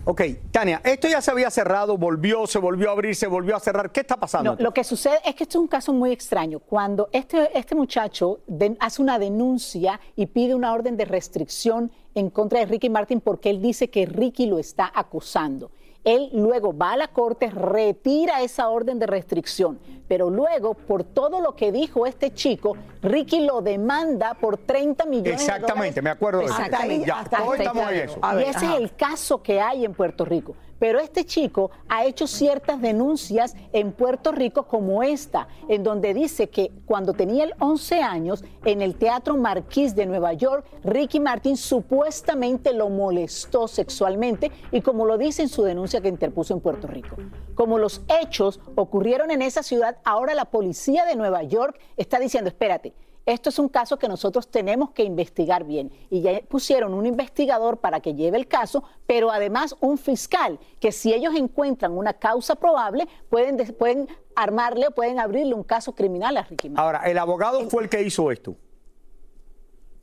Ok, 0.04 0.22
Tania, 0.50 0.82
esto 0.84 1.08
ya 1.08 1.22
se 1.22 1.30
había 1.30 1.52
cerrado, 1.52 1.96
volvió, 1.96 2.48
se 2.48 2.58
volvió 2.58 2.90
a 2.90 2.94
abrir, 2.94 3.16
se 3.16 3.28
volvió 3.28 3.56
a 3.56 3.60
cerrar. 3.60 3.92
¿Qué 3.92 4.00
está 4.00 4.18
pasando? 4.18 4.56
Lo 4.58 4.74
que 4.74 4.84
sucede 4.84 5.20
es 5.24 5.36
que 5.36 5.44
esto 5.44 5.60
es 5.60 5.62
un 5.62 5.68
caso 5.68 5.94
muy 5.94 6.12
extraño. 6.12 6.60
Cuando 6.60 7.10
este, 7.12 7.56
este 7.58 7.76
muchacho 7.76 8.40
hace 8.80 9.02
una 9.02 9.20
denuncia 9.20 10.00
y 10.16 10.26
pide 10.26 10.56
una 10.56 10.74
orden 10.74 10.98
de 10.98 11.06
restricción 11.06 11.92
en 12.16 12.32
contra 12.32 12.60
de 12.60 12.66
Ricky 12.66 12.90
Martin 12.90 13.22
porque 13.22 13.52
él 13.52 13.62
dice 13.62 13.90
que 13.90 14.08
Ricky 14.08 14.48
lo 14.48 14.58
está 14.58 14.92
acusando. 14.94 15.72
Él 16.04 16.30
luego 16.34 16.76
va 16.76 16.94
a 16.94 16.98
la 16.98 17.08
corte, 17.10 17.50
retira 17.50 18.42
esa 18.42 18.70
orden 18.70 18.98
de 18.98 19.06
restricción, 19.06 19.80
pero 20.08 20.30
luego, 20.30 20.74
por 20.74 21.04
todo 21.04 21.42
lo 21.42 21.56
que 21.56 21.72
dijo 21.72 22.08
este 22.08 22.34
chico, 22.34 22.76
Ricky 23.04 23.46
lo 23.46 23.62
demanda 23.62 24.34
por 24.34 24.58
30 24.58 25.06
millones 25.06 25.24
de 25.24 25.32
dólares. 25.32 25.50
Exactamente, 25.50 26.02
me 26.02 26.10
acuerdo 26.10 26.40
de 26.40 26.46
eso. 26.46 26.56
Exactamente. 26.56 27.08
Ya, 27.08 27.20
Hasta 27.20 27.38
estamos 27.38 27.92
en 27.92 27.98
eso. 27.98 28.20
y 28.34 28.44
ese 28.44 28.66
es 28.66 28.74
el 28.74 28.96
caso 28.96 29.44
que 29.44 29.62
hay 29.62 29.86
en 29.86 29.94
Puerto 29.94 30.26
Rico. 30.26 30.56
Pero 30.82 31.00
este 31.00 31.26
chico 31.26 31.70
ha 31.88 32.06
hecho 32.06 32.26
ciertas 32.26 32.82
denuncias 32.82 33.56
en 33.72 33.92
Puerto 33.92 34.32
Rico 34.32 34.64
como 34.64 35.04
esta, 35.04 35.48
en 35.70 35.84
donde 35.84 36.16
dice 36.16 36.50
que 36.50 36.72
cuando 36.88 37.14
tenía 37.14 37.44
el 37.44 37.54
11 37.60 38.02
años, 38.02 38.44
en 38.66 38.82
el 38.82 38.96
Teatro 38.96 39.38
Marquis 39.38 39.96
de 39.96 40.08
Nueva 40.08 40.34
York, 40.34 40.66
Ricky 40.84 41.20
Martin 41.20 41.56
supuestamente 41.56 42.74
lo 42.74 42.90
molestó 42.90 43.68
sexualmente 43.68 44.52
y 44.72 44.82
como 44.82 45.06
lo 45.06 45.20
dice 45.20 45.44
en 45.44 45.50
su 45.50 45.62
denuncia 45.62 46.02
que 46.02 46.08
interpuso 46.08 46.56
en 46.56 46.62
Puerto 46.62 46.88
Rico. 46.88 47.16
Como 47.54 47.78
los 47.78 48.02
hechos 48.20 48.60
ocurrieron 48.74 49.30
en 49.30 49.44
esa 49.44 49.62
ciudad, 49.62 49.98
ahora 50.04 50.34
la 50.34 50.46
policía 50.46 51.06
de 51.06 51.16
Nueva 51.16 51.44
York 51.44 51.80
está 51.96 52.18
diciendo, 52.18 52.48
espérate, 52.48 52.96
esto 53.26 53.50
es 53.50 53.60
un 53.60 53.70
caso 53.70 53.98
que 53.98 54.08
nosotros 54.08 54.50
tenemos 54.50 54.92
que 54.92 55.04
investigar 55.04 55.64
bien. 55.64 55.92
Y 56.10 56.22
ya 56.22 56.42
pusieron 56.48 56.94
un 56.94 57.06
investigador 57.06 57.78
para 57.78 58.00
que 58.00 58.14
lleve 58.14 58.38
el 58.38 58.48
caso, 58.48 58.84
pero 59.06 59.32
además 59.32 59.76
un 59.80 59.98
fiscal, 59.98 60.60
que 60.80 60.92
si 60.92 61.14
ellos 61.14 61.36
encuentran 61.36 61.92
una 61.92 62.14
causa 62.14 62.56
probable, 62.56 63.08
pueden, 63.30 63.58
pueden 63.76 64.08
armarle 64.36 64.88
o 64.88 64.92
pueden 64.92 65.20
abrirle 65.20 65.54
un 65.54 65.64
caso 65.64 65.94
criminal 65.94 66.38
a 66.38 66.44
Ricky 66.44 66.70
Martin. 66.70 66.80
Ahora, 66.84 67.10
el 67.10 67.18
abogado 67.18 67.70
fue 67.70 67.84
el 67.84 67.90
que 67.90 68.02
hizo 68.02 68.32
esto. 68.32 68.56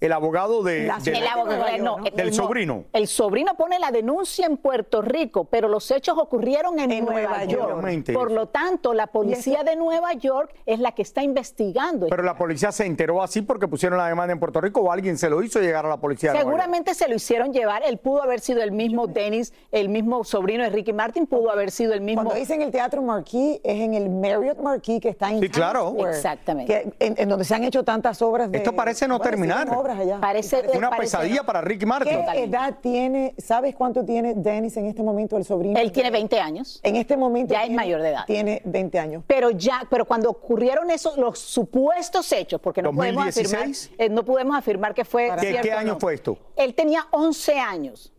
El 0.01 0.13
abogado 0.13 0.63
de, 0.63 0.87
La- 0.87 0.99
de- 0.99 1.11
el 1.11 1.27
abogado- 1.27 1.79
no, 1.79 1.97
del 2.15 2.29
no, 2.29 2.33
sobrino. 2.33 2.85
El 2.93 3.09
sobrino 3.09 3.57
pone 3.57 3.79
la 3.81 3.91
denuncia 3.91 4.47
en 4.47 4.57
Puerto 4.57 5.03
Rico, 5.03 5.45
pero 5.47 5.67
los 5.69 5.91
hechos 5.91 6.17
ocurrieron 6.19 6.79
en, 6.79 7.05
Nueva, 7.05 7.13
Nueva 7.13 7.45
York. 7.45 8.13
Por 8.15 8.31
lo 8.31 8.47
tanto, 8.49 8.95
la 8.95 9.09
policía 9.09 9.65
de 9.65 9.75
Nueva 9.77 10.13
York 10.15 10.55
es 10.67 10.79
la 10.79 10.93
que 10.93 11.03
está 11.03 11.23
investigando. 11.23 12.07
Pero 12.09 12.23
la 12.23 12.37
policía 12.37 12.71
se 12.71 12.87
enteró 12.87 13.23
así 13.23 13.43
porque 13.43 13.67
pusieron 13.67 13.99
la 13.99 14.07
demanda 14.07 14.33
en 14.33 14.39
Puerto 14.39 14.61
Rico 14.61 14.81
o 14.83 14.93
alguien 14.93 15.19
se 15.19 15.29
lo 15.29 15.43
hizo 15.43 15.61
llegar 15.61 15.85
a 15.85 15.89
la 15.89 15.97
policía. 15.97 16.31
de 16.31 16.35
Nueva 16.39 16.45
York. 16.51 16.61
Seguramente 16.63 16.95
se 16.95 17.09
lo 17.09 17.15
hicieron 17.17 17.53
llevar. 17.53 17.83
Él 17.85 17.99
pudo 17.99 18.23
haber 18.23 18.41
sido 18.41 18.63
el 18.63 18.71
mismo 18.73 19.07
Dennis, 19.09 19.53
el 19.73 19.89
mismo 19.89 20.23
sobrino 20.25 20.63
de 20.63 20.71
Ricky 20.71 20.93
Martin, 20.93 21.27
pudo 21.27 21.51
haber 21.51 21.71
sido 21.71 21.93
el 21.93 22.01
mismo. 22.03 22.23
Cuando 22.23 22.39
dicen 22.39 22.63
el 22.63 22.71
Teatro 22.71 23.03
Marquis, 23.03 23.61
es 23.65 23.81
en 23.81 23.95
el 23.95 24.11
Marriott 24.11 24.59
Marquis 24.61 25.01
que 25.01 25.09
está 25.09 25.27
en 25.31 25.41
Sí, 25.41 25.49
Times 25.49 25.57
claro. 25.57 25.91
Square, 25.91 26.11
Exactamente. 26.17 26.73
que- 26.99 27.05
en, 27.07 27.15
en 27.19 27.29
donde 27.29 27.45
se 27.45 27.55
han 27.55 27.65
hecho 27.65 27.83
tantas 27.85 28.23
obras 28.23 28.51
de... 28.53 28.59
Esto 28.59 28.73
parece 28.75 29.09
no 29.09 29.19
Bueno, 29.19 29.25
sí, 29.25 29.31
terminar. 29.31 29.69
Obras 29.89 30.01
allá. 30.07 30.21
Parece- 30.21 30.63
Una 30.75 30.91
parece 30.91 31.17
pesadilla 31.17 31.37
no. 31.41 31.47
para 31.47 31.61
Ricky 31.61 31.87
Martin. 31.87 32.19
¿Qué 32.33 32.45
edad 32.45 32.77
tiene, 32.81 33.35
sabes 33.39 33.75
cuánto 33.75 34.05
tiene 34.05 34.35
Dennis 34.35 34.77
en 34.77 34.87
este 34.87 35.03
momento, 35.03 35.37
el 35.37 35.45
sobrino? 35.45 35.79
Él 35.79 35.93
tiene 35.93 36.11
20 36.11 36.39
años. 36.41 36.81
En 36.83 36.97
este 36.97 37.17
momento 37.17 37.55
Ya 37.55 37.61
es 37.61 37.67
tiene- 37.67 37.77
mayor 37.77 38.03
de 38.03 38.09
edad. 38.11 38.25
Tiene 38.27 38.63
20 38.65 38.99
años. 38.99 39.23
Pero 39.27 39.51
ya, 39.51 39.83
pero 39.91 40.05
cuando 40.05 40.31
ocurrieron 40.31 40.91
esos 40.91 41.17
los 41.17 41.39
supuestos 41.39 42.31
hechos, 42.33 42.61
porque 42.61 42.83
no 42.83 42.93
podemos 42.93 43.27
afirmar, 43.29 43.61
2016? 43.67 43.91
eh, 43.99 44.09
no 44.09 44.25
podemos 44.25 44.57
afirmar 44.57 44.95
que 44.95 45.05
fue 45.05 45.31
¿Qué, 45.41 45.47
cierto 45.49 45.63
qué 45.63 45.73
año 45.73 45.93
no. 45.95 46.01
fue 46.01 46.15
esto? 46.15 46.39
Él 46.57 46.75
tenía 46.75 47.07
11 47.11 47.59
años. 47.59 48.13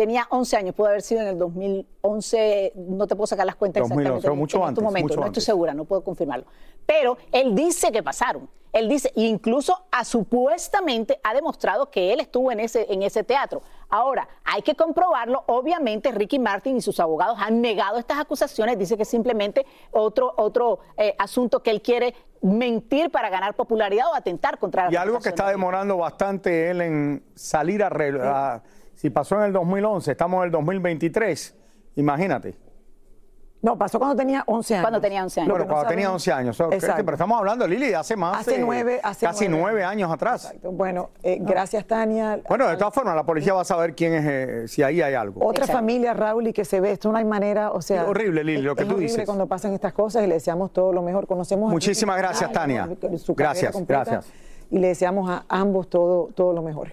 Tenía 0.00 0.26
11 0.30 0.56
años, 0.56 0.74
pudo 0.74 0.86
haber 0.88 1.02
sido 1.02 1.20
en 1.20 1.26
el 1.28 1.38
2011, 1.38 2.72
no 2.74 3.06
te 3.06 3.14
puedo 3.14 3.26
sacar 3.26 3.44
las 3.44 3.56
cuentas 3.56 3.82
2011, 3.82 4.02
exactamente 4.16 4.32
en- 4.32 4.38
mucho 4.38 4.56
en 4.56 4.62
antes, 4.64 4.82
mucho 5.02 5.16
no 5.20 5.22
antes. 5.26 5.38
estoy 5.42 5.52
segura, 5.52 5.74
no 5.74 5.84
puedo 5.84 6.02
confirmarlo. 6.02 6.46
Pero 6.86 7.18
él 7.32 7.54
dice 7.54 7.92
que 7.92 8.02
pasaron. 8.02 8.48
Él 8.72 8.88
dice, 8.88 9.12
e 9.16 9.22
incluso 9.22 9.76
a, 9.90 10.04
supuestamente 10.04 11.20
ha 11.24 11.34
demostrado 11.34 11.90
que 11.90 12.12
él 12.12 12.20
estuvo 12.20 12.50
en 12.52 12.60
ese, 12.60 12.86
en 12.90 13.02
ese 13.02 13.24
teatro. 13.24 13.60
Ahora, 13.90 14.26
hay 14.44 14.62
que 14.62 14.74
comprobarlo. 14.76 15.42
Obviamente, 15.48 16.12
Ricky 16.12 16.38
Martin 16.38 16.76
y 16.76 16.80
sus 16.80 16.98
abogados 17.00 17.36
han 17.40 17.60
negado 17.60 17.98
estas 17.98 18.18
acusaciones. 18.20 18.78
Dice 18.78 18.96
que 18.96 19.04
simplemente 19.04 19.66
otro, 19.90 20.32
otro 20.36 20.78
eh, 20.96 21.14
asunto 21.18 21.62
que 21.64 21.70
él 21.72 21.82
quiere 21.82 22.14
mentir 22.42 23.10
para 23.10 23.28
ganar 23.28 23.54
popularidad 23.54 24.06
o 24.12 24.14
atentar 24.14 24.56
contra 24.58 24.86
la 24.86 24.92
Y 24.92 24.96
algo 24.96 25.18
que 25.18 25.28
está 25.30 25.48
demorando 25.50 25.96
bastante 25.96 26.70
él 26.70 26.80
en 26.80 27.24
salir 27.34 27.82
a, 27.82 27.88
re- 27.90 28.18
a- 28.22 28.62
Si 29.00 29.08
pasó 29.08 29.36
en 29.36 29.44
el 29.44 29.52
2011, 29.54 30.10
estamos 30.10 30.40
en 30.40 30.44
el 30.44 30.50
2023, 30.50 31.54
imagínate. 31.96 32.54
No, 33.62 33.78
pasó 33.78 33.98
cuando 33.98 34.14
tenía 34.14 34.44
11 34.46 34.74
años. 34.74 34.84
Cuando 34.84 35.00
tenía 35.00 35.22
11 35.22 35.40
años. 35.40 35.50
Bueno, 35.50 35.66
cuando 35.66 35.88
tenía 35.88 36.04
sabemos- 36.08 36.28
11 36.28 36.32
años. 36.32 36.60
Exacto. 36.74 37.02
Pero 37.06 37.14
estamos 37.14 37.38
hablando, 37.38 37.66
Lili, 37.66 37.86
de 37.88 37.96
hace 37.96 38.14
más. 38.14 38.40
Hace 38.40 38.58
nueve- 38.58 39.00
hace 39.02 39.24
casi 39.24 39.48
nueve 39.48 39.82
años 39.84 40.12
atrás. 40.12 40.52
Bueno, 40.62 41.08
eh, 41.22 41.38
gracias, 41.40 41.86
Tania. 41.86 42.40
Bueno, 42.46 42.68
de 42.68 42.76
todas 42.76 42.92
formas, 42.92 43.16
la 43.16 43.24
policía 43.24 43.54
va 43.54 43.62
a 43.62 43.64
saber 43.64 43.94
quién 43.94 44.12
es, 44.12 44.24
eh, 44.26 44.68
si 44.68 44.82
ahí 44.82 45.00
hay 45.00 45.14
algo. 45.14 45.46
Otra 45.46 45.66
familia, 45.66 46.12
Raúl, 46.12 46.48
y 46.48 46.52
que 46.52 46.66
se 46.66 46.78
ve, 46.82 46.92
esto 46.92 47.10
no 47.10 47.16
hay 47.16 47.24
manera, 47.24 47.70
o 47.72 47.80
sea... 47.80 48.02
Es 48.02 48.08
horrible, 48.08 48.44
Lili, 48.44 48.60
lo 48.60 48.74
que 48.76 48.82
es 48.82 48.88
tú 48.88 48.96
horrible 48.96 49.12
dices. 49.12 49.24
cuando 49.24 49.46
pasan 49.46 49.72
estas 49.72 49.94
cosas 49.94 50.24
y 50.24 50.26
le 50.26 50.34
deseamos 50.34 50.74
todo 50.74 50.92
lo 50.92 51.00
mejor. 51.00 51.26
Conocemos 51.26 51.70
a 51.70 51.72
Muchísimas 51.72 52.18
gracias, 52.18 52.52
Tania. 52.52 52.86
Gracias, 53.34 53.72
completa, 53.72 54.04
gracias. 54.04 54.32
Y 54.70 54.78
le 54.78 54.88
deseamos 54.88 55.30
a 55.30 55.46
ambos 55.48 55.88
todo, 55.88 56.28
todo 56.34 56.52
lo 56.52 56.60
mejor. 56.60 56.92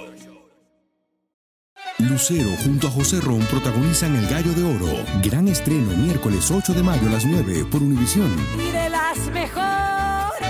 Lucero 2.09 2.49
junto 2.63 2.87
a 2.87 2.91
José 2.91 3.19
Ron 3.21 3.41
protagonizan 3.41 4.15
El 4.15 4.27
Gallo 4.27 4.53
de 4.53 4.63
Oro. 4.63 5.03
Gran 5.23 5.47
estreno 5.47 5.95
miércoles 5.97 6.49
8 6.51 6.73
de 6.73 6.83
mayo 6.83 7.07
a 7.07 7.11
las 7.11 7.25
9 7.25 7.65
por 7.71 7.81
Univisión. 7.81 8.29
Y 8.57 8.71
de 8.71 8.89
las 8.89 9.17
mejores. 9.31 10.49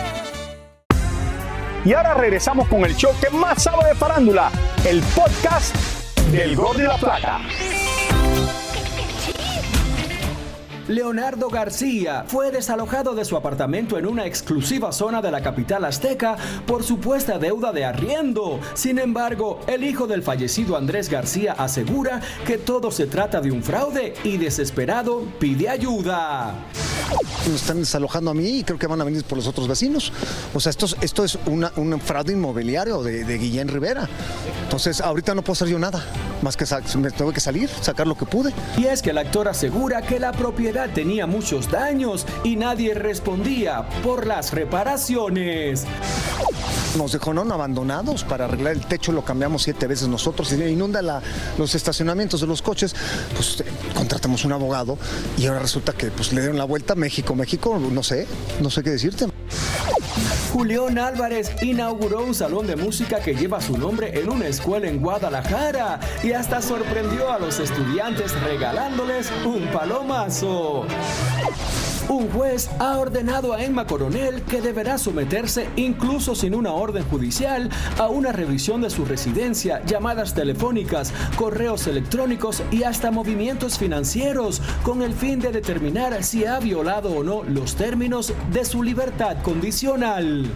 Y 1.84 1.94
ahora 1.94 2.14
regresamos 2.14 2.68
con 2.68 2.86
el 2.86 2.96
show 2.96 3.12
que 3.20 3.30
más 3.36 3.64
sabe 3.64 3.88
de 3.90 3.96
farándula, 3.96 4.52
el 4.86 5.02
podcast 5.16 5.76
del 6.32 6.56
Gol 6.56 6.78
de 6.78 6.84
la 6.84 6.98
Plata. 6.98 7.40
Leonardo 10.92 11.48
García 11.50 12.26
fue 12.28 12.52
desalojado 12.52 13.16
de 13.16 13.24
su 13.24 13.38
apartamento 13.38 13.98
en 13.98 14.06
una 14.06 14.26
exclusiva 14.26 14.92
zona 14.92 15.22
de 15.22 15.32
la 15.32 15.42
capital 15.42 15.86
azteca 15.86 16.36
por 16.68 16.84
supuesta 16.84 17.40
deuda 17.40 17.72
de 17.72 17.86
arriendo. 17.86 18.60
Sin 18.74 19.00
embargo, 19.00 19.62
el 19.68 19.86
hijo 19.86 20.06
del 20.06 20.22
fallecido 20.22 20.76
Andrés 20.76 21.10
García 21.10 21.54
asegura 21.58 22.20
que 22.46 22.58
todo 22.58 22.92
se 22.92 23.08
trata 23.08 23.40
de 23.40 23.52
un 23.52 23.64
fraude 23.64 24.14
y 24.26 24.36
desesperado 24.38 25.24
pide 25.40 25.70
ayuda. 25.70 26.56
Nos 27.48 27.56
están 27.62 27.80
desalojando 27.80 28.32
a 28.32 28.34
mí 28.34 28.60
y 28.60 28.64
creo 28.64 28.78
que 28.78 28.88
van 28.88 29.02
a 29.02 29.04
venir 29.04 29.24
por 29.24 29.38
los 29.38 29.48
otros 29.48 29.68
vecinos. 29.68 30.12
O 30.54 30.60
sea, 30.60 30.70
esto, 30.70 30.86
es- 30.86 30.96
esto 31.02 31.24
es 31.24 31.38
una- 31.46 31.72
un 31.78 32.00
fraude 32.00 32.34
inmobiliario 32.34 33.02
de, 33.02 33.24
de 33.24 33.38
Guillén 33.38 33.68
Rivera. 33.70 34.08
Entonces, 34.64 35.02
ahorita 35.02 35.34
no 35.36 35.42
puedo 35.42 35.54
hacer 35.54 35.68
yo 35.68 35.80
nada, 35.80 36.04
más 36.42 36.56
que 36.56 36.66
me 36.98 37.12
tengo 37.12 37.32
que 37.34 37.40
salir, 37.40 37.70
sacar 37.82 38.08
lo 38.08 38.16
que 38.16 38.26
pude. 38.26 38.54
Y 38.78 38.86
es 38.86 39.02
que 39.02 39.10
el 39.10 39.18
actor 39.18 39.48
asegura 39.48 40.02
que 40.02 40.20
la 40.20 40.32
propiedad 40.32 40.81
tenía 40.88 41.28
muchos 41.28 41.70
daños 41.70 42.26
y 42.44 42.56
nadie 42.56 42.94
respondía 42.94 43.88
por 44.04 44.28
las 44.28 44.54
reparaciones. 44.54 45.86
Nos 46.98 47.14
dejaron 47.14 47.52
abandonados 47.52 48.24
para 48.24 48.46
arreglar 48.46 48.74
el 48.74 48.86
techo, 48.86 49.12
lo 49.12 49.24
cambiamos 49.24 49.64
siete 49.64 49.88
veces 49.88 50.08
nosotros, 50.08 50.52
inunda 50.52 51.22
los 51.58 51.74
estacionamientos 51.74 52.42
de 52.42 52.48
los 52.48 52.62
coches, 52.62 52.94
pues 53.34 53.62
eh, 53.62 53.66
contratamos 53.96 54.44
un 54.44 54.52
abogado 54.52 54.98
y 55.38 55.46
ahora 55.48 55.60
resulta 55.60 55.94
que 55.94 56.08
pues 56.08 56.34
le 56.34 56.42
dieron 56.42 56.58
la 56.58 56.66
vuelta 56.66 56.94
a 56.94 56.96
México, 56.98 57.34
México, 57.34 57.80
no 57.80 58.04
sé, 58.04 58.28
no 58.60 58.70
sé 58.70 58.84
qué 58.84 58.90
decirte. 58.90 59.28
Julián 60.52 60.98
Álvarez 60.98 61.50
inauguró 61.62 62.26
un 62.26 62.36
salón 62.36 62.68
de 62.68 62.76
música 62.76 63.22
que 63.22 63.34
lleva 63.34 63.62
su 63.62 63.78
nombre 63.78 64.20
en 64.20 64.30
una 64.30 64.48
escuela 64.48 64.90
en 64.90 65.00
Guadalajara 65.00 65.98
y 66.24 66.34
hasta 66.34 66.62
sorprendió 66.62 67.32
a 67.32 67.40
los 67.40 67.58
estudiantes 67.60 68.34
regalándoles 68.42 69.32
un 69.46 69.66
palomazo. 69.68 70.86
Un 72.12 72.30
juez 72.30 72.70
ha 72.80 72.98
ordenado 72.98 73.54
a 73.54 73.64
Emma 73.64 73.88
Coronel 73.88 74.42
que 74.42 74.60
deberá 74.60 74.98
someterse, 74.98 75.70
incluso 75.78 76.36
sin 76.36 76.54
una 76.54 76.74
orden 76.74 77.06
judicial, 77.06 77.70
a 77.98 78.10
una 78.10 78.34
revisión 78.34 78.82
de 78.82 78.90
su 78.90 79.06
residencia, 79.06 79.82
llamadas 79.86 80.34
telefónicas, 80.34 81.14
correos 81.38 81.88
electrónicos 81.88 82.64
y 82.70 82.84
hasta 82.84 83.12
movimientos 83.12 83.78
financieros, 83.78 84.62
con 84.84 85.04
el 85.04 85.14
fin 85.14 85.40
de 85.40 85.54
determinar 85.54 86.22
si 86.26 86.46
ha 86.46 86.60
violado 86.60 87.14
o 87.14 87.24
no 87.24 87.44
los 87.44 87.76
términos 87.76 88.34
de 88.52 88.66
su 88.66 88.84
libertad 88.84 89.38
condicional. 89.42 90.52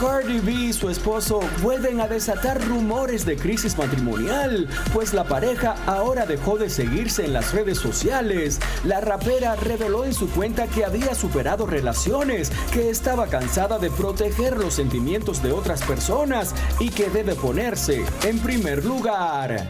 Cardi 0.00 0.40
B 0.40 0.52
y 0.52 0.72
su 0.72 0.88
esposo 0.88 1.40
vuelven 1.60 2.00
a 2.00 2.08
desatar 2.08 2.66
rumores 2.66 3.26
de 3.26 3.36
crisis 3.36 3.76
matrimonial, 3.76 4.66
pues 4.94 5.12
la 5.12 5.24
pareja 5.24 5.74
ahora 5.84 6.24
dejó 6.24 6.56
de 6.56 6.70
seguirse 6.70 7.26
en 7.26 7.34
las 7.34 7.52
redes 7.52 7.76
sociales. 7.76 8.60
La 8.82 9.02
rapera 9.02 9.56
en 10.04 10.14
su 10.14 10.28
cuenta 10.30 10.66
que 10.66 10.84
había 10.84 11.14
superado 11.14 11.66
relaciones, 11.66 12.50
que 12.72 12.90
estaba 12.90 13.26
cansada 13.26 13.78
de 13.78 13.90
proteger 13.90 14.56
los 14.56 14.74
sentimientos 14.74 15.42
de 15.42 15.52
otras 15.52 15.82
personas 15.82 16.54
y 16.78 16.90
que 16.90 17.08
debe 17.10 17.34
ponerse 17.34 18.04
en 18.24 18.38
primer 18.38 18.84
lugar. 18.84 19.68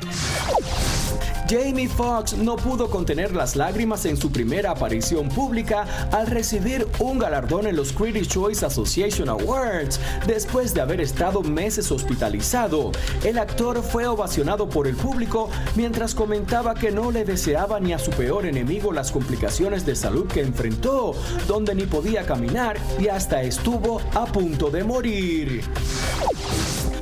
Jamie 1.50 1.88
Foxx 1.88 2.34
no 2.34 2.54
pudo 2.54 2.88
contener 2.88 3.34
las 3.34 3.56
lágrimas 3.56 4.04
en 4.04 4.16
su 4.16 4.30
primera 4.30 4.70
aparición 4.70 5.28
pública 5.28 5.84
al 6.12 6.28
recibir 6.28 6.86
un 7.00 7.18
galardón 7.18 7.66
en 7.66 7.74
los 7.74 7.92
Critics' 7.92 8.28
Choice 8.28 8.64
Association 8.64 9.28
Awards 9.28 9.98
después 10.28 10.72
de 10.74 10.80
haber 10.80 11.00
estado 11.00 11.42
meses 11.42 11.90
hospitalizado. 11.90 12.92
El 13.24 13.36
actor 13.36 13.82
fue 13.82 14.06
ovacionado 14.06 14.68
por 14.68 14.86
el 14.86 14.94
público 14.94 15.50
mientras 15.74 16.14
comentaba 16.14 16.76
que 16.76 16.92
no 16.92 17.10
le 17.10 17.24
deseaba 17.24 17.80
ni 17.80 17.94
a 17.94 17.98
su 17.98 18.12
peor 18.12 18.46
enemigo 18.46 18.92
las 18.92 19.10
complicaciones 19.10 19.84
de 19.84 19.96
salud 19.96 20.28
que 20.28 20.42
enfrentó, 20.42 21.16
donde 21.48 21.74
ni 21.74 21.86
podía 21.86 22.24
caminar 22.24 22.76
y 23.00 23.08
hasta 23.08 23.42
estuvo 23.42 24.00
a 24.14 24.26
punto 24.26 24.70
de 24.70 24.84
morir. 24.84 25.64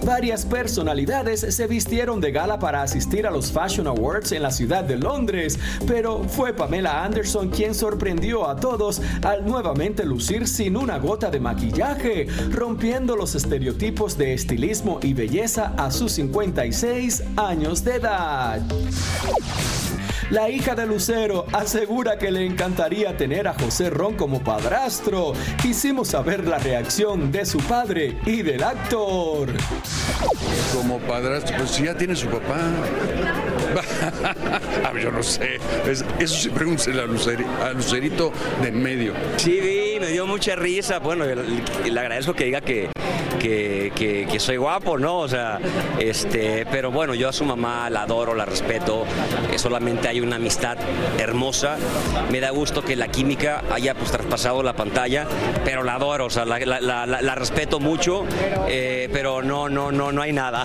Varias 0.04 0.44
personalidades 0.46 1.40
se 1.40 1.66
vistieron 1.66 2.20
de 2.20 2.32
gala 2.32 2.58
para 2.58 2.82
asistir 2.82 3.26
a 3.26 3.30
los 3.30 3.52
Fashion 3.52 3.86
Awards 3.86 4.32
en 4.32 4.42
la 4.42 4.50
ciudad 4.50 4.84
de 4.84 4.96
Londres, 4.96 5.58
pero 5.86 6.24
fue 6.24 6.52
Pamela 6.52 7.04
Anderson 7.04 7.50
quien 7.50 7.74
sorprendió 7.74 8.48
a 8.48 8.56
todos 8.56 9.00
al 9.22 9.46
nuevamente 9.46 10.04
lucir 10.04 10.46
sin 10.46 10.76
una 10.76 10.98
gota 10.98 11.30
de 11.30 11.40
maquillaje, 11.40 12.26
rompiendo 12.50 13.16
los 13.16 13.34
estereotipos 13.34 14.16
de 14.16 14.34
estilismo 14.34 14.98
y 15.02 15.14
belleza 15.14 15.74
a 15.76 15.90
sus 15.90 16.12
56 16.12 17.22
años 17.36 17.84
de 17.84 17.94
edad. 17.96 18.62
La 20.30 20.50
hija 20.50 20.74
de 20.74 20.86
Lucero 20.86 21.46
asegura 21.54 22.18
que 22.18 22.30
le 22.30 22.44
encantaría 22.44 23.16
tener 23.16 23.48
a 23.48 23.54
José 23.54 23.88
Ron 23.88 24.14
como 24.14 24.40
padrastro. 24.44 25.32
Quisimos 25.62 26.08
saber 26.08 26.46
la 26.46 26.58
reacción 26.58 27.32
de 27.32 27.46
su 27.46 27.58
padre 27.60 28.18
y 28.26 28.42
del 28.42 28.62
actor. 28.62 29.48
Como 30.74 30.98
padrastro, 30.98 31.56
pues 31.56 31.78
ya 31.78 31.96
tiene 31.96 32.14
su 32.14 32.26
papá. 32.28 32.60
A 34.84 34.90
ver, 34.92 35.02
yo 35.02 35.10
no 35.10 35.22
sé. 35.22 35.56
Es- 35.86 36.04
eso 36.18 36.34
sí, 36.36 36.48
pregúnteselo 36.50 37.02
a, 37.02 37.06
Luceri- 37.06 37.46
a 37.62 37.72
Lucerito 37.72 38.32
de 38.62 38.68
en 38.68 38.82
medio. 38.82 39.12
Sí, 39.36 39.58
vi, 39.60 40.00
me 40.00 40.08
dio 40.08 40.26
mucha 40.26 40.54
risa. 40.56 40.98
Bueno, 40.98 41.24
le, 41.24 42.00
agradezco 42.00 42.34
que 42.34 42.44
diga 42.44 42.60
que, 42.60 42.90
que, 43.40 43.92
que- 43.94 44.26
que 44.30 44.40
soy 44.40 44.56
guapo, 44.56 44.98
¿no? 44.98 45.18
O 45.18 45.28
sea, 45.28 45.58
este, 45.98 46.66
pero 46.70 46.90
bueno, 46.90 47.14
yo 47.14 47.28
a 47.28 47.32
su 47.32 47.44
mamá 47.44 47.88
la 47.90 48.02
adoro, 48.02 48.34
la 48.34 48.44
respeto. 48.44 49.04
eh, 49.52 49.58
solamente 49.58 50.08
hay 50.08 50.20
una 50.20 50.36
amistad 50.36 50.76
hermosa. 51.18 51.76
Me 52.30 52.40
da 52.40 52.50
gusto 52.50 52.82
que 52.84 52.96
la 52.96 53.08
química 53.08 53.62
haya 53.72 53.94
pues 53.94 54.10
traspasado 54.10 54.62
la 54.62 54.74
pantalla, 54.74 55.26
pero 55.64 55.82
la 55.82 55.94
adoro, 55.94 56.26
o 56.26 56.30
sea, 56.30 56.44
la, 56.44 56.58
la- 56.60 56.80
la- 56.80 57.06
la- 57.06 57.22
la 57.22 57.34
respeto 57.34 57.80
mucho, 57.80 58.24
eh, 58.68 59.08
pero 59.12 59.42
no, 59.42 59.68
no, 59.68 59.90
no, 59.92 60.12
no 60.12 60.22
hay 60.22 60.32
nada. 60.32 60.64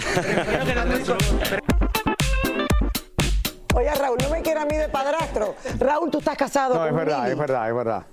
A 4.63 4.65
mí 4.65 4.77
de 4.77 4.89
padrastro. 4.89 5.55
Raúl, 5.77 6.09
tú 6.09 6.19
estás 6.19 6.37
casado 6.37 6.75
No, 6.75 6.87
es 6.87 6.93
verdad, 6.93 7.29
es 7.29 7.37
verdad, 7.37 7.69
es 7.69 7.75
verdad. 7.75 8.03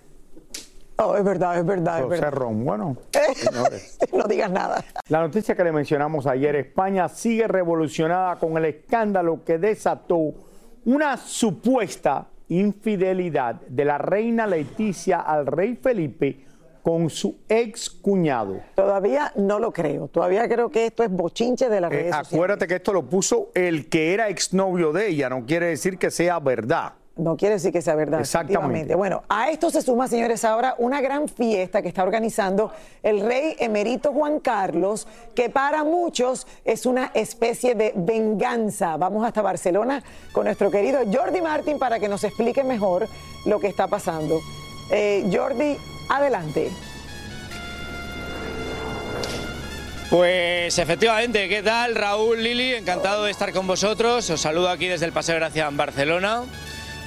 Oh, 1.03 1.17
es 1.17 1.25
verdad, 1.25 1.59
es 1.59 1.65
verdad, 1.65 2.03
es 2.03 2.09
verdad. 2.09 2.33
Bueno. 2.51 2.97
no 4.13 4.25
digas 4.25 4.51
nada. 4.51 4.85
La 5.09 5.21
noticia 5.21 5.55
que 5.55 5.65
le 5.65 5.73
mencionamos 5.73 6.27
ayer, 6.27 6.57
España 6.57 7.09
sigue 7.09 7.49
revolucionada 7.49 8.37
con 8.37 8.57
el 8.59 8.67
escándalo 8.67 9.43
que 9.45 9.59
desató 9.59 10.35
una 10.85 11.17
supuesta 11.17 12.29
infidelidad 12.49 13.55
de 13.69 13.85
la 13.85 13.97
reina 13.97 14.47
Leticia 14.47 15.21
al 15.21 15.47
rey 15.47 15.77
Felipe 15.77 16.45
con 16.83 17.11
su 17.11 17.37
ex 17.49 17.89
cuñado. 17.91 18.61
Todavía 18.75 19.33
no 19.37 19.59
lo 19.59 19.73
creo. 19.73 20.09
Todavía 20.09 20.49
creo 20.49 20.71
que 20.71 20.87
esto 20.87 21.03
es 21.03 21.11
bochinche 21.11 21.69
de 21.69 21.81
las 21.81 21.91
Eh, 21.93 21.95
redes 21.97 22.07
sociales. 22.17 22.33
acuérdate 22.35 22.67
que 22.67 22.75
esto 22.77 22.93
lo 22.93 23.05
puso 23.09 23.51
el 23.55 23.89
que 23.89 24.15
era 24.15 24.29
exnovio 24.29 24.93
de 24.93 25.09
ella, 25.09 25.29
no 25.29 25.45
quiere 25.47 25.67
decir 25.67 25.99
que 25.99 26.11
sea 26.11 26.39
verdad. 26.39 26.95
No 27.17 27.37
quiere 27.37 27.57
decir 27.57 27.71
que 27.71 27.83
sea 27.83 27.95
verdad. 27.97 28.21
Exactamente. 28.21 28.95
Bueno, 28.95 29.25
a 29.29 29.51
esto 29.51 29.69
se 29.69 29.83
suma, 29.83 30.09
señores, 30.09 30.43
ahora 30.43 30.75
una 30.79 31.03
gran 31.03 31.29
fiesta 31.29 31.83
que 31.83 31.89
está 31.89 32.03
organizando 32.03 32.73
el 33.03 33.21
rey 33.21 33.57
emérito 33.59 34.13
Juan 34.13 34.41
Carlos, 34.41 35.07
que 35.35 35.51
para 35.51 35.85
muchos 35.85 36.47
es 36.65 36.87
una 36.87 37.11
especie 37.13 37.75
de 37.75 37.93
venganza. 37.95 38.97
Vamos 38.97 39.27
hasta 39.27 39.43
Barcelona 39.43 40.03
con 40.33 40.45
nuestro 40.45 40.71
querido 40.71 41.01
Jordi 41.13 41.43
Martin 41.43 41.79
para 41.79 41.99
que 42.01 42.09
nos 42.09 42.25
explique 42.25 42.65
mejor 42.65 43.07
lo 43.45 43.61
que 43.61 43.67
está 43.67 43.87
pasando. 43.87 44.41
Eh, 44.91 45.29
Jordi, 45.31 45.77
adelante. 46.11 46.71
Pues 50.11 50.77
efectivamente, 50.79 51.49
¿qué 51.49 51.63
tal 51.63 51.95
Raúl, 51.95 52.43
Lili? 52.43 52.75
Encantado 52.75 53.25
de 53.25 53.31
estar 53.31 53.53
con 53.53 53.69
vosotros. 53.69 54.29
Os 54.29 54.41
saludo 54.41 54.69
aquí 54.69 54.89
desde 54.89 55.07
el 55.07 55.13
Paseo 55.13 55.37
Gracia 55.37 55.69
en 55.69 55.77
Barcelona. 55.77 56.43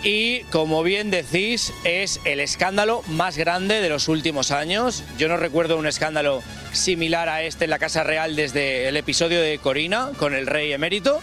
Y 0.03 0.43
como 0.51 0.83
bien 0.83 1.11
decís, 1.11 1.73
es 1.83 2.21
el 2.23 2.39
escándalo 2.39 3.03
más 3.07 3.37
grande 3.37 3.81
de 3.81 3.89
los 3.89 4.07
últimos 4.07 4.51
años. 4.51 5.03
Yo 5.17 5.27
no 5.27 5.35
recuerdo 5.35 5.77
un 5.77 5.85
escándalo 5.85 6.41
similar 6.71 7.27
a 7.27 7.43
este 7.43 7.65
en 7.65 7.71
la 7.71 7.79
Casa 7.79 8.03
Real 8.03 8.37
desde 8.37 8.87
el 8.87 8.95
episodio 8.95 9.41
de 9.41 9.59
Corina 9.59 10.11
con 10.17 10.33
el 10.33 10.47
rey 10.47 10.71
emérito. 10.71 11.21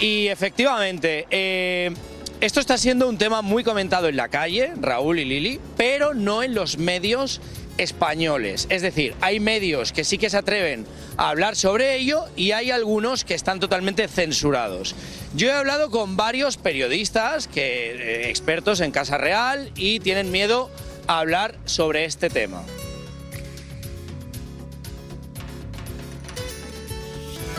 Y 0.00 0.28
efectivamente, 0.28 1.26
eh, 1.30 1.92
esto 2.40 2.60
está 2.60 2.76
siendo 2.76 3.08
un 3.08 3.18
tema 3.18 3.42
muy 3.42 3.64
comentado 3.64 4.08
en 4.08 4.16
la 4.16 4.28
calle, 4.28 4.72
Raúl 4.80 5.18
y 5.18 5.24
Lili, 5.24 5.60
pero 5.76 6.14
no 6.14 6.42
en 6.42 6.54
los 6.54 6.78
medios 6.78 7.40
españoles. 7.78 8.66
Es 8.70 8.82
decir, 8.82 9.14
hay 9.20 9.40
medios 9.40 9.92
que 9.92 10.04
sí 10.04 10.18
que 10.18 10.30
se 10.30 10.36
atreven 10.36 10.86
a 11.16 11.30
hablar 11.30 11.56
sobre 11.56 11.96
ello 11.96 12.24
y 12.36 12.52
hay 12.52 12.70
algunos 12.70 13.24
que 13.24 13.34
están 13.34 13.60
totalmente 13.60 14.08
censurados. 14.08 14.94
Yo 15.34 15.48
he 15.48 15.52
hablado 15.52 15.90
con 15.90 16.16
varios 16.16 16.56
periodistas, 16.56 17.48
que, 17.48 17.92
eh, 17.92 18.28
expertos 18.30 18.80
en 18.80 18.90
Casa 18.90 19.18
Real, 19.18 19.70
y 19.76 20.00
tienen 20.00 20.30
miedo 20.30 20.70
a 21.06 21.20
hablar 21.20 21.54
sobre 21.64 22.04
este 22.04 22.30
tema. 22.30 22.62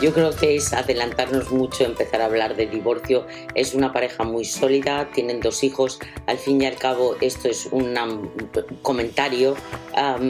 Yo 0.00 0.12
creo 0.12 0.30
que 0.30 0.54
es 0.54 0.72
adelantarnos 0.72 1.50
mucho 1.50 1.84
empezar 1.84 2.20
a 2.20 2.26
hablar 2.26 2.54
de 2.54 2.66
divorcio. 2.66 3.26
Es 3.56 3.74
una 3.74 3.92
pareja 3.92 4.22
muy 4.22 4.44
sólida, 4.44 5.10
tienen 5.12 5.40
dos 5.40 5.64
hijos. 5.64 5.98
Al 6.26 6.38
fin 6.38 6.62
y 6.62 6.66
al 6.66 6.76
cabo, 6.76 7.16
esto 7.20 7.48
es 7.48 7.66
un 7.72 7.96
comentario 8.82 9.56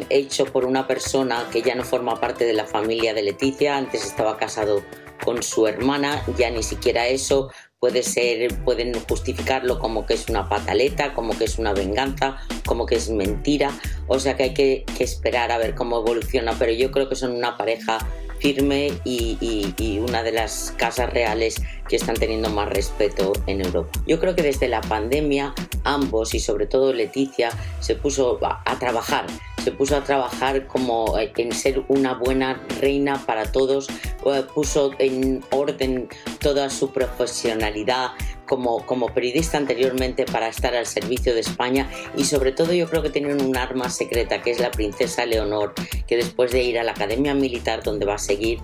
hecho 0.09 0.47
por 0.47 0.65
una 0.65 0.87
persona 0.87 1.47
que 1.53 1.61
ya 1.61 1.75
no 1.75 1.85
forma 1.85 2.19
parte 2.19 2.47
de 2.47 2.55
la 2.55 2.65
familia 2.65 3.13
de 3.13 3.23
Leticia. 3.23 3.77
Antes 3.77 4.07
estaba 4.07 4.39
casado 4.39 4.83
con 5.23 5.43
su 5.43 5.67
hermana, 5.67 6.25
ya 6.39 6.49
ni 6.49 6.63
siquiera 6.63 7.07
eso. 7.07 7.51
Puede 7.81 8.03
ser, 8.03 8.53
pueden 8.65 8.93
justificarlo 9.09 9.79
como 9.79 10.05
que 10.05 10.15
es 10.15 10.29
una 10.29 10.49
pataleta, 10.49 11.15
como 11.15 11.39
que 11.39 11.45
es 11.45 11.61
una 11.61 11.73
venganza, 11.73 12.37
como 12.67 12.87
que 12.87 12.97
es 12.97 13.09
mentira. 13.09 13.71
O 14.09 14.19
sea 14.19 14.37
que 14.37 14.43
hay 14.43 14.55
que, 14.55 14.85
esperar 14.99 15.53
a 15.53 15.59
ver 15.59 15.77
cómo 15.77 15.99
evoluciona. 15.99 16.57
Pero 16.59 16.73
yo 16.73 16.91
creo 16.91 17.09
que 17.09 17.15
son 17.15 17.31
una 17.37 17.57
pareja 17.57 17.99
firme 18.41 18.91
y, 19.05 19.37
y- 19.79 19.99
una 20.01 20.25
de 20.25 20.33
las 20.33 20.75
casas 20.77 21.13
reales 21.13 21.63
que 21.89 21.95
están 21.97 22.17
teniendo 22.17 22.51
más 22.51 22.69
respeto 22.69 23.33
en 23.47 23.65
Europa. 23.65 23.91
Yo 24.09 24.19
creo 24.19 24.35
que 24.35 24.43
desde 24.43 24.67
la 24.67 24.81
pandemia 24.81 25.55
ambos 25.85 26.35
y 26.35 26.41
sobre 26.41 26.67
todo 26.67 26.93
Leticia 26.93 27.51
se 27.81 27.95
puso 27.95 28.39
a, 28.45 28.63
a 28.65 28.79
trabajar, 28.79 29.27
se 29.63 29.73
puso 29.73 29.97
a 29.97 30.05
trabajar 30.05 30.67
como 30.69 31.19
eh, 31.19 31.33
en 31.37 31.53
ser 31.53 31.83
una 31.89 32.15
buena 32.15 32.63
reina 32.81 33.25
para 33.27 33.51
todos, 33.51 33.89
eh, 33.91 34.45
puso 34.55 34.93
en 34.99 35.45
orden 35.51 36.09
toda 36.39 36.71
su 36.71 36.93
profesionalidad 36.93 38.11
como, 38.47 38.85
como 38.87 39.09
periodista 39.09 39.59
anteriormente 39.59 40.25
para 40.25 40.49
estar 40.49 40.75
al 40.75 40.87
servicio 40.87 41.35
de 41.35 41.41
España 41.41 41.91
y 42.17 42.25
sobre 42.25 42.53
todo 42.53 42.73
yo 42.73 42.89
creo 42.89 43.03
que 43.03 43.11
tienen 43.11 43.43
un 43.43 43.57
arma 43.57 43.91
secreta 43.91 44.43
que 44.43 44.51
es 44.51 44.59
la 44.61 44.71
princesa 44.71 45.27
Leonor 45.27 45.75
que 46.07 46.17
después 46.17 46.51
de 46.51 46.63
ir 46.63 46.79
a 46.79 46.85
la 46.85 46.93
academia 46.93 47.35
militar 47.35 47.83
donde 47.83 48.07
va 48.07 48.15
a 48.15 48.19
seguir 48.19 48.61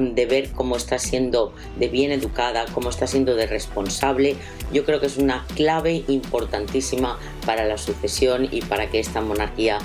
de 0.00 0.26
ver 0.26 0.50
cómo 0.50 0.76
está 0.76 0.98
siendo 0.98 1.54
de 1.78 1.88
bien 1.88 2.10
educada 2.10 2.66
cómo 2.74 2.90
está 2.90 3.06
siendo 3.06 3.36
de 3.36 3.46
responsable 3.46 4.36
yo 4.72 4.84
creo 4.84 5.00
que 5.00 5.06
es 5.06 5.16
una 5.16 5.46
clave 5.54 6.04
importantísima 6.08 7.18
para 7.46 7.64
la 7.66 7.78
sucesión 7.78 8.48
y 8.50 8.62
para 8.62 8.90
que 8.90 8.98
esta 8.98 9.20
monarquía 9.20 9.78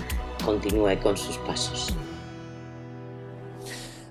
continúe 0.46 1.00
con 1.02 1.18
sus 1.18 1.38
pasos. 1.40 1.94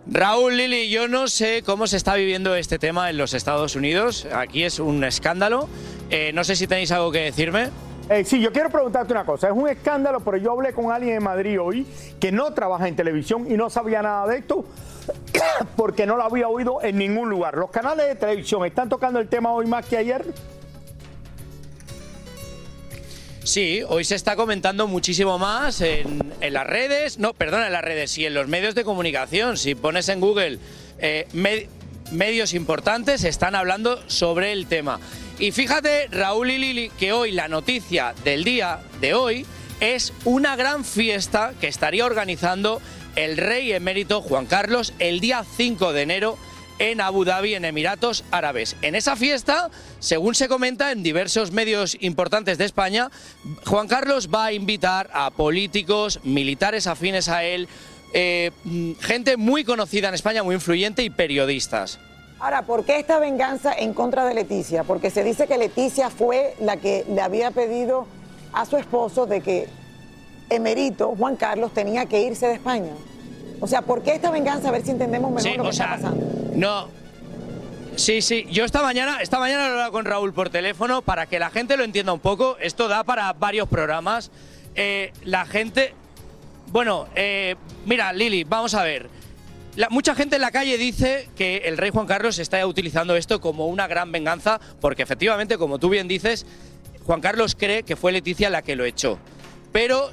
Raúl, 0.06 0.56
Lili, 0.56 0.90
yo 0.90 1.08
no 1.08 1.28
sé 1.28 1.62
cómo 1.64 1.86
se 1.86 1.96
está 1.96 2.14
viviendo 2.14 2.54
este 2.54 2.78
tema 2.78 3.08
en 3.08 3.16
los 3.16 3.32
Estados 3.32 3.74
Unidos. 3.74 4.26
Aquí 4.34 4.62
es 4.62 4.78
un 4.78 5.02
escándalo. 5.02 5.68
Eh, 6.10 6.30
no 6.34 6.44
sé 6.44 6.56
si 6.56 6.66
tenéis 6.66 6.92
algo 6.92 7.10
que 7.10 7.20
decirme. 7.20 7.70
Eh, 8.10 8.22
sí, 8.22 8.38
yo 8.38 8.52
quiero 8.52 8.68
preguntarte 8.68 9.14
una 9.14 9.24
cosa. 9.24 9.48
Es 9.48 9.54
un 9.54 9.66
escándalo, 9.66 10.20
pero 10.20 10.36
yo 10.36 10.52
hablé 10.52 10.74
con 10.74 10.92
alguien 10.92 11.16
en 11.16 11.22
Madrid 11.22 11.58
hoy 11.58 11.86
que 12.20 12.30
no 12.30 12.52
trabaja 12.52 12.86
en 12.86 12.96
televisión 12.96 13.50
y 13.50 13.54
no 13.54 13.70
sabía 13.70 14.02
nada 14.02 14.26
de 14.26 14.38
esto 14.38 14.66
porque 15.76 16.04
no 16.04 16.16
lo 16.16 16.24
había 16.24 16.48
oído 16.48 16.82
en 16.82 16.98
ningún 16.98 17.30
lugar. 17.30 17.56
Los 17.56 17.70
canales 17.70 18.06
de 18.06 18.14
televisión 18.14 18.64
están 18.66 18.90
tocando 18.90 19.20
el 19.20 19.28
tema 19.28 19.52
hoy 19.52 19.64
más 19.66 19.86
que 19.86 19.96
ayer. 19.96 20.22
Sí, 23.44 23.82
hoy 23.86 24.04
se 24.04 24.14
está 24.14 24.36
comentando 24.36 24.86
muchísimo 24.86 25.38
más 25.38 25.82
en, 25.82 26.32
las 26.40 26.66
redes, 26.66 27.18
no, 27.18 27.34
perdona, 27.34 27.66
en 27.66 27.72
las 27.74 27.84
redes, 27.84 28.10
sí, 28.10 28.24
en 28.24 28.32
los 28.34 28.48
medios 28.48 28.74
de 28.74 28.84
comunicación. 28.84 29.58
Si 29.58 29.74
pones 29.74 30.08
en 30.08 30.20
Google 30.20 30.58
eh, 30.98 31.26
med- 31.34 31.66
medios 32.10 32.54
importantes, 32.54 33.22
están 33.24 33.54
hablando 33.54 34.02
sobre 34.08 34.52
el 34.52 34.66
tema. 34.66 34.98
Y 35.38 35.52
fíjate, 35.52 36.08
Raúl 36.10 36.50
y 36.52 36.58
Lili, 36.58 36.88
que 36.98 37.12
hoy 37.12 37.32
la 37.32 37.48
noticia 37.48 38.14
del 38.24 38.44
día 38.44 38.80
de 39.02 39.12
hoy 39.12 39.44
es 39.80 40.14
una 40.24 40.56
gran 40.56 40.82
fiesta 40.84 41.52
que 41.60 41.68
estaría 41.68 42.06
organizando 42.06 42.80
el 43.14 43.36
rey 43.36 43.72
emérito 43.72 44.22
Juan 44.22 44.46
Carlos 44.46 44.94
el 44.98 45.20
día 45.20 45.44
5 45.56 45.92
de 45.92 46.02
enero 46.02 46.38
en 46.78 47.00
Abu 47.00 47.24
Dhabi, 47.24 47.54
en 47.54 47.64
Emiratos 47.64 48.24
Árabes. 48.30 48.76
En 48.82 48.94
esa 48.94 49.16
fiesta, 49.16 49.70
según 49.98 50.34
se 50.34 50.48
comenta 50.48 50.92
en 50.92 51.02
diversos 51.02 51.52
medios 51.52 51.96
importantes 52.00 52.58
de 52.58 52.64
España, 52.64 53.10
Juan 53.66 53.88
Carlos 53.88 54.28
va 54.32 54.46
a 54.46 54.52
invitar 54.52 55.10
a 55.12 55.30
políticos, 55.30 56.20
militares 56.24 56.86
afines 56.86 57.28
a 57.28 57.44
él, 57.44 57.68
eh, 58.12 58.50
gente 59.00 59.36
muy 59.36 59.64
conocida 59.64 60.08
en 60.08 60.14
España, 60.14 60.42
muy 60.42 60.54
influyente 60.54 61.02
y 61.02 61.10
periodistas. 61.10 61.98
Ahora, 62.40 62.62
¿por 62.62 62.84
qué 62.84 62.98
esta 62.98 63.18
venganza 63.18 63.72
en 63.72 63.94
contra 63.94 64.24
de 64.26 64.34
Leticia? 64.34 64.84
Porque 64.84 65.10
se 65.10 65.24
dice 65.24 65.46
que 65.46 65.56
Leticia 65.56 66.10
fue 66.10 66.54
la 66.60 66.76
que 66.76 67.04
le 67.08 67.20
había 67.20 67.50
pedido 67.50 68.06
a 68.52 68.66
su 68.66 68.76
esposo 68.76 69.26
de 69.26 69.40
que 69.40 69.68
Emerito, 70.50 71.14
Juan 71.16 71.36
Carlos, 71.36 71.72
tenía 71.72 72.06
que 72.06 72.20
irse 72.20 72.46
de 72.46 72.54
España. 72.54 72.92
O 73.60 73.66
sea, 73.66 73.82
¿por 73.82 74.02
qué 74.02 74.14
esta 74.14 74.30
venganza? 74.30 74.68
A 74.68 74.72
ver 74.72 74.84
si 74.84 74.90
entendemos 74.90 75.30
mejor 75.30 75.42
Sí, 75.42 75.56
lo 75.56 75.62
que 75.62 75.68
o 75.68 75.72
está 75.72 75.90
pasando. 75.90 76.43
No. 76.54 76.88
Sí, 77.96 78.22
sí. 78.22 78.46
Yo 78.50 78.64
esta 78.64 78.82
mañana, 78.82 79.18
esta 79.20 79.38
mañana 79.38 79.64
lo 79.64 79.68
he 79.68 79.72
hablado 79.72 79.92
con 79.92 80.04
Raúl 80.04 80.32
por 80.32 80.50
teléfono 80.50 81.02
para 81.02 81.26
que 81.26 81.38
la 81.38 81.50
gente 81.50 81.76
lo 81.76 81.84
entienda 81.84 82.12
un 82.12 82.20
poco. 82.20 82.56
Esto 82.60 82.88
da 82.88 83.04
para 83.04 83.32
varios 83.32 83.68
programas. 83.68 84.30
Eh, 84.74 85.12
la 85.24 85.46
gente. 85.46 85.94
Bueno, 86.68 87.08
eh, 87.14 87.56
mira, 87.86 88.12
Lili, 88.12 88.44
vamos 88.44 88.74
a 88.74 88.82
ver. 88.82 89.08
Mucha 89.90 90.14
gente 90.14 90.36
en 90.36 90.42
la 90.42 90.52
calle 90.52 90.78
dice 90.78 91.28
que 91.36 91.62
el 91.64 91.76
rey 91.76 91.90
Juan 91.90 92.06
Carlos 92.06 92.38
está 92.38 92.64
utilizando 92.64 93.16
esto 93.16 93.40
como 93.40 93.66
una 93.66 93.88
gran 93.88 94.12
venganza, 94.12 94.60
porque 94.80 95.02
efectivamente, 95.02 95.58
como 95.58 95.80
tú 95.80 95.88
bien 95.88 96.06
dices, 96.06 96.46
Juan 97.04 97.20
Carlos 97.20 97.56
cree 97.58 97.82
que 97.82 97.96
fue 97.96 98.12
Leticia 98.12 98.50
la 98.50 98.62
que 98.62 98.76
lo 98.76 98.84
echó. 98.84 99.18
Pero 99.72 100.12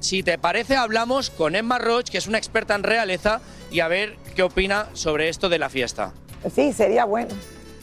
si 0.00 0.22
te 0.22 0.38
parece, 0.38 0.76
hablamos 0.76 1.30
con 1.30 1.56
Emma 1.56 1.78
Roch, 1.78 2.08
que 2.08 2.18
es 2.18 2.26
una 2.26 2.38
experta 2.38 2.74
en 2.74 2.82
realeza, 2.82 3.40
y 3.70 3.80
a 3.80 3.88
ver 3.88 4.16
qué 4.30 4.42
opina 4.42 4.88
sobre 4.94 5.28
esto 5.28 5.48
de 5.48 5.58
la 5.58 5.68
fiesta. 5.68 6.12
Sí, 6.54 6.72
sería 6.72 7.04
bueno. 7.04 7.34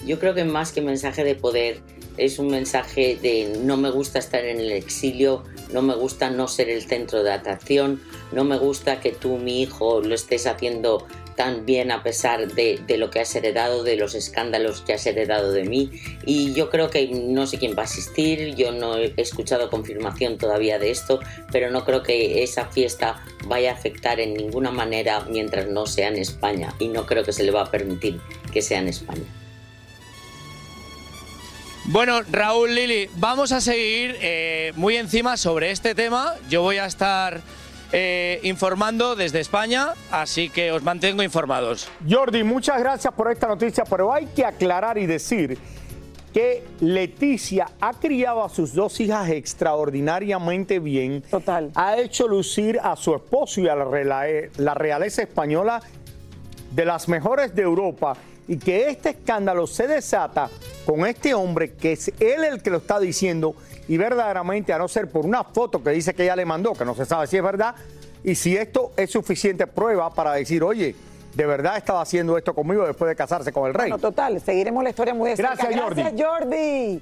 Yo 0.06 0.20
creo 0.20 0.34
que 0.34 0.44
más 0.44 0.72
que 0.72 0.82
mensaje 0.82 1.24
de 1.24 1.36
poder 1.36 1.82
es 2.18 2.40
un 2.40 2.48
mensaje 2.48 3.18
de 3.22 3.60
no 3.64 3.78
me 3.78 3.92
gusta 3.92 4.20
estar 4.20 4.44
en 4.44 4.60
el 4.60 4.72
exilio, 4.72 5.44
no 5.72 5.82
me 5.82 5.96
gusta 5.96 6.30
no 6.30 6.48
ser 6.48 6.70
el 6.70 6.84
centro 6.84 7.24
de 7.24 7.32
atracción, 7.32 8.02
no 8.32 8.44
me 8.44 8.58
gusta 8.58 9.00
que 9.00 9.12
tú, 9.12 9.38
mi 9.38 9.62
hijo, 9.62 10.02
lo 10.02 10.16
estés 10.16 10.48
haciendo 10.48 11.06
tan 11.38 11.66
bien 11.68 11.92
a 11.92 12.02
pesar 12.02 12.52
de, 12.54 12.82
de, 12.86 12.98
lo 12.98 13.12
que 13.12 13.20
has 13.20 13.34
heredado, 13.36 13.84
de 13.84 13.96
los 13.96 14.16
escándalos 14.16 14.82
que 14.82 14.94
has 14.94 15.06
heredado 15.06 15.54
de 15.54 15.64
mí. 15.64 15.92
Y 16.26 16.54
yo 16.54 16.70
creo 16.70 16.90
que 16.90 17.08
no 17.08 17.46
sé 17.46 17.60
quién 17.60 17.78
va 17.78 17.84
a 17.84 17.86
asistir, 17.86 18.56
yo 18.56 18.72
no 18.72 18.98
he 18.98 19.14
escuchado 19.18 19.70
confirmación 19.70 20.40
todavía 20.40 20.80
de 20.80 20.90
esto, 20.90 21.20
pero 21.52 21.70
no 21.70 21.86
creo 21.86 22.02
que 22.02 22.44
esa 22.44 22.66
fiesta 22.66 23.24
vaya 23.46 23.72
a 23.72 23.76
afectar 23.76 24.20
en 24.20 24.34
ninguna 24.34 24.72
manera 24.72 25.22
mientras 25.30 25.68
no 25.68 25.86
sea 25.86 26.08
en 26.08 26.18
España. 26.18 26.74
Y 26.80 26.88
no 26.88 27.06
creo 27.06 27.24
que 27.24 27.32
se 27.32 27.44
le 27.44 27.52
va 27.52 27.62
a 27.62 27.72
permitir 27.72 28.20
que 28.52 28.64
sea 28.64 28.80
en 28.80 28.88
España. 28.88 29.26
Bueno, 31.86 32.22
Raúl 32.32 32.74
Lili, 32.74 33.10
vamos 33.16 33.52
a 33.52 33.62
seguir 33.62 34.18
eh, 34.22 34.74
muy 34.76 34.98
encima 34.98 35.38
sobre 35.38 35.72
este 35.72 35.94
tema. 35.94 36.34
Yo 36.50 36.62
voy 36.64 36.78
a 36.80 36.88
estar 36.88 37.42
eh, 37.92 38.40
informando 38.44 39.16
desde 39.16 39.40
España, 39.40 39.94
así 40.12 40.50
que 40.50 40.72
os 40.72 40.84
mantengo 40.84 41.24
informados. 41.24 41.90
Jordi, 42.08 42.44
muchas 42.44 42.80
gracias 42.80 43.14
por 43.14 43.32
esta 43.32 43.48
noticia, 43.48 43.84
pero 43.90 44.14
hay 44.14 44.26
que 44.28 44.46
aclarar 44.46 44.98
y 44.98 45.06
decir 45.06 45.58
que 46.34 46.64
Leticia 46.82 47.68
ha 47.80 47.94
criado 47.94 48.44
a 48.44 48.50
sus 48.50 48.74
dos 48.74 49.00
hijas 49.00 49.30
extraordinariamente 49.30 50.80
bien. 50.80 51.24
Total. 51.24 51.72
Ha 51.76 51.98
hecho 51.98 52.28
lucir 52.28 52.80
a 52.84 52.96
su 52.96 53.16
esposo 53.16 53.62
y 53.62 53.68
a 53.68 53.76
la, 53.76 54.26
la 54.58 54.74
realeza 54.74 55.22
española 55.22 55.82
de 56.72 56.86
las 56.86 57.08
mejores 57.08 57.56
de 57.56 57.62
Europa 57.64 58.16
y 58.48 58.58
que 58.58 58.90
este 58.90 59.10
escándalo 59.10 59.68
se 59.68 59.88
desata 59.88 60.50
con 60.86 61.06
este 61.06 61.34
hombre 61.34 61.74
que 61.74 61.94
es 61.94 62.12
él 62.20 62.44
el 62.44 62.62
que 62.62 62.70
lo 62.70 62.78
está 62.78 63.00
diciendo 63.00 63.56
y 63.88 63.98
verdaderamente 63.98 64.74
a 64.74 64.78
no 64.78 64.88
ser 64.88 65.10
por 65.10 65.26
una 65.26 65.44
foto 65.44 65.84
que 65.84 65.92
dice 65.92 66.14
que 66.14 66.24
ella 66.24 66.36
le 66.36 66.46
mandó, 66.46 66.74
que 66.74 66.86
no 66.86 66.96
se 66.96 67.06
sabe 67.06 67.28
si 67.28 67.38
es 67.38 67.44
verdad, 67.44 67.76
y 68.24 68.36
si 68.36 68.56
esto 68.56 68.92
es 68.98 69.12
suficiente 69.12 69.68
prueba 69.68 70.14
para 70.14 70.34
decir, 70.34 70.64
oye, 70.64 70.96
de 71.34 71.46
verdad 71.46 71.78
estaba 71.78 72.02
haciendo 72.02 72.38
esto 72.38 72.54
conmigo 72.54 72.86
después 72.86 73.08
de 73.08 73.16
casarse 73.16 73.52
con 73.52 73.68
el 73.68 73.74
rey. 73.74 73.90
Bueno, 73.90 74.00
total, 74.00 74.42
seguiremos 74.42 74.84
la 74.84 74.90
historia 74.90 75.14
muy 75.14 75.30
de 75.30 75.36
cerca. 75.36 75.56
Gracias, 75.56 75.82
Jordi. 75.82 76.02
Gracias, 76.02 76.28
Jordi. 76.28 77.02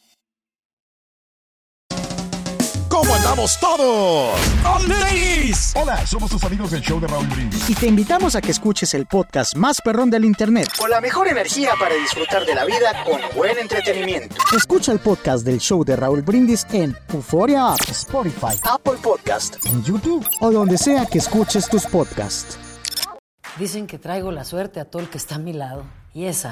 ¿Cómo 3.31 3.43
andamos 3.43 3.59
todos? 3.61 4.89
¡Ladies! 4.89 5.73
Hola, 5.77 6.05
somos 6.05 6.29
tus 6.29 6.43
amigos 6.43 6.71
del 6.71 6.81
show 6.81 6.99
de 6.99 7.07
Raúl 7.07 7.27
Brindis. 7.27 7.69
Y 7.69 7.75
te 7.75 7.87
invitamos 7.87 8.35
a 8.35 8.41
que 8.41 8.51
escuches 8.51 8.93
el 8.93 9.05
podcast 9.05 9.55
más 9.55 9.79
perrón 9.79 10.09
del 10.09 10.25
internet. 10.25 10.67
Con 10.77 10.89
la 10.89 10.99
mejor 10.99 11.29
energía 11.29 11.71
para 11.79 11.95
disfrutar 11.95 12.45
de 12.45 12.53
la 12.53 12.65
vida 12.65 13.05
con 13.05 13.21
buen 13.33 13.57
entretenimiento. 13.57 14.35
Escucha 14.53 14.91
el 14.91 14.99
podcast 14.99 15.45
del 15.45 15.59
show 15.59 15.85
de 15.85 15.95
Raúl 15.95 16.23
Brindis 16.23 16.67
en 16.73 16.93
Euforia 17.13 17.71
App, 17.71 17.79
Spotify, 17.89 18.59
Apple 18.63 18.97
Podcast, 19.01 19.65
en 19.65 19.81
YouTube 19.81 20.27
o 20.41 20.51
donde 20.51 20.77
sea 20.77 21.05
que 21.05 21.19
escuches 21.19 21.69
tus 21.69 21.85
podcasts. 21.85 22.57
Dicen 23.57 23.87
que 23.87 23.97
traigo 23.97 24.33
la 24.33 24.43
suerte 24.43 24.81
a 24.81 24.85
todo 24.85 25.01
el 25.01 25.09
que 25.09 25.17
está 25.17 25.35
a 25.35 25.39
mi 25.39 25.53
lado. 25.53 25.85
Y 26.13 26.25
esa 26.25 26.51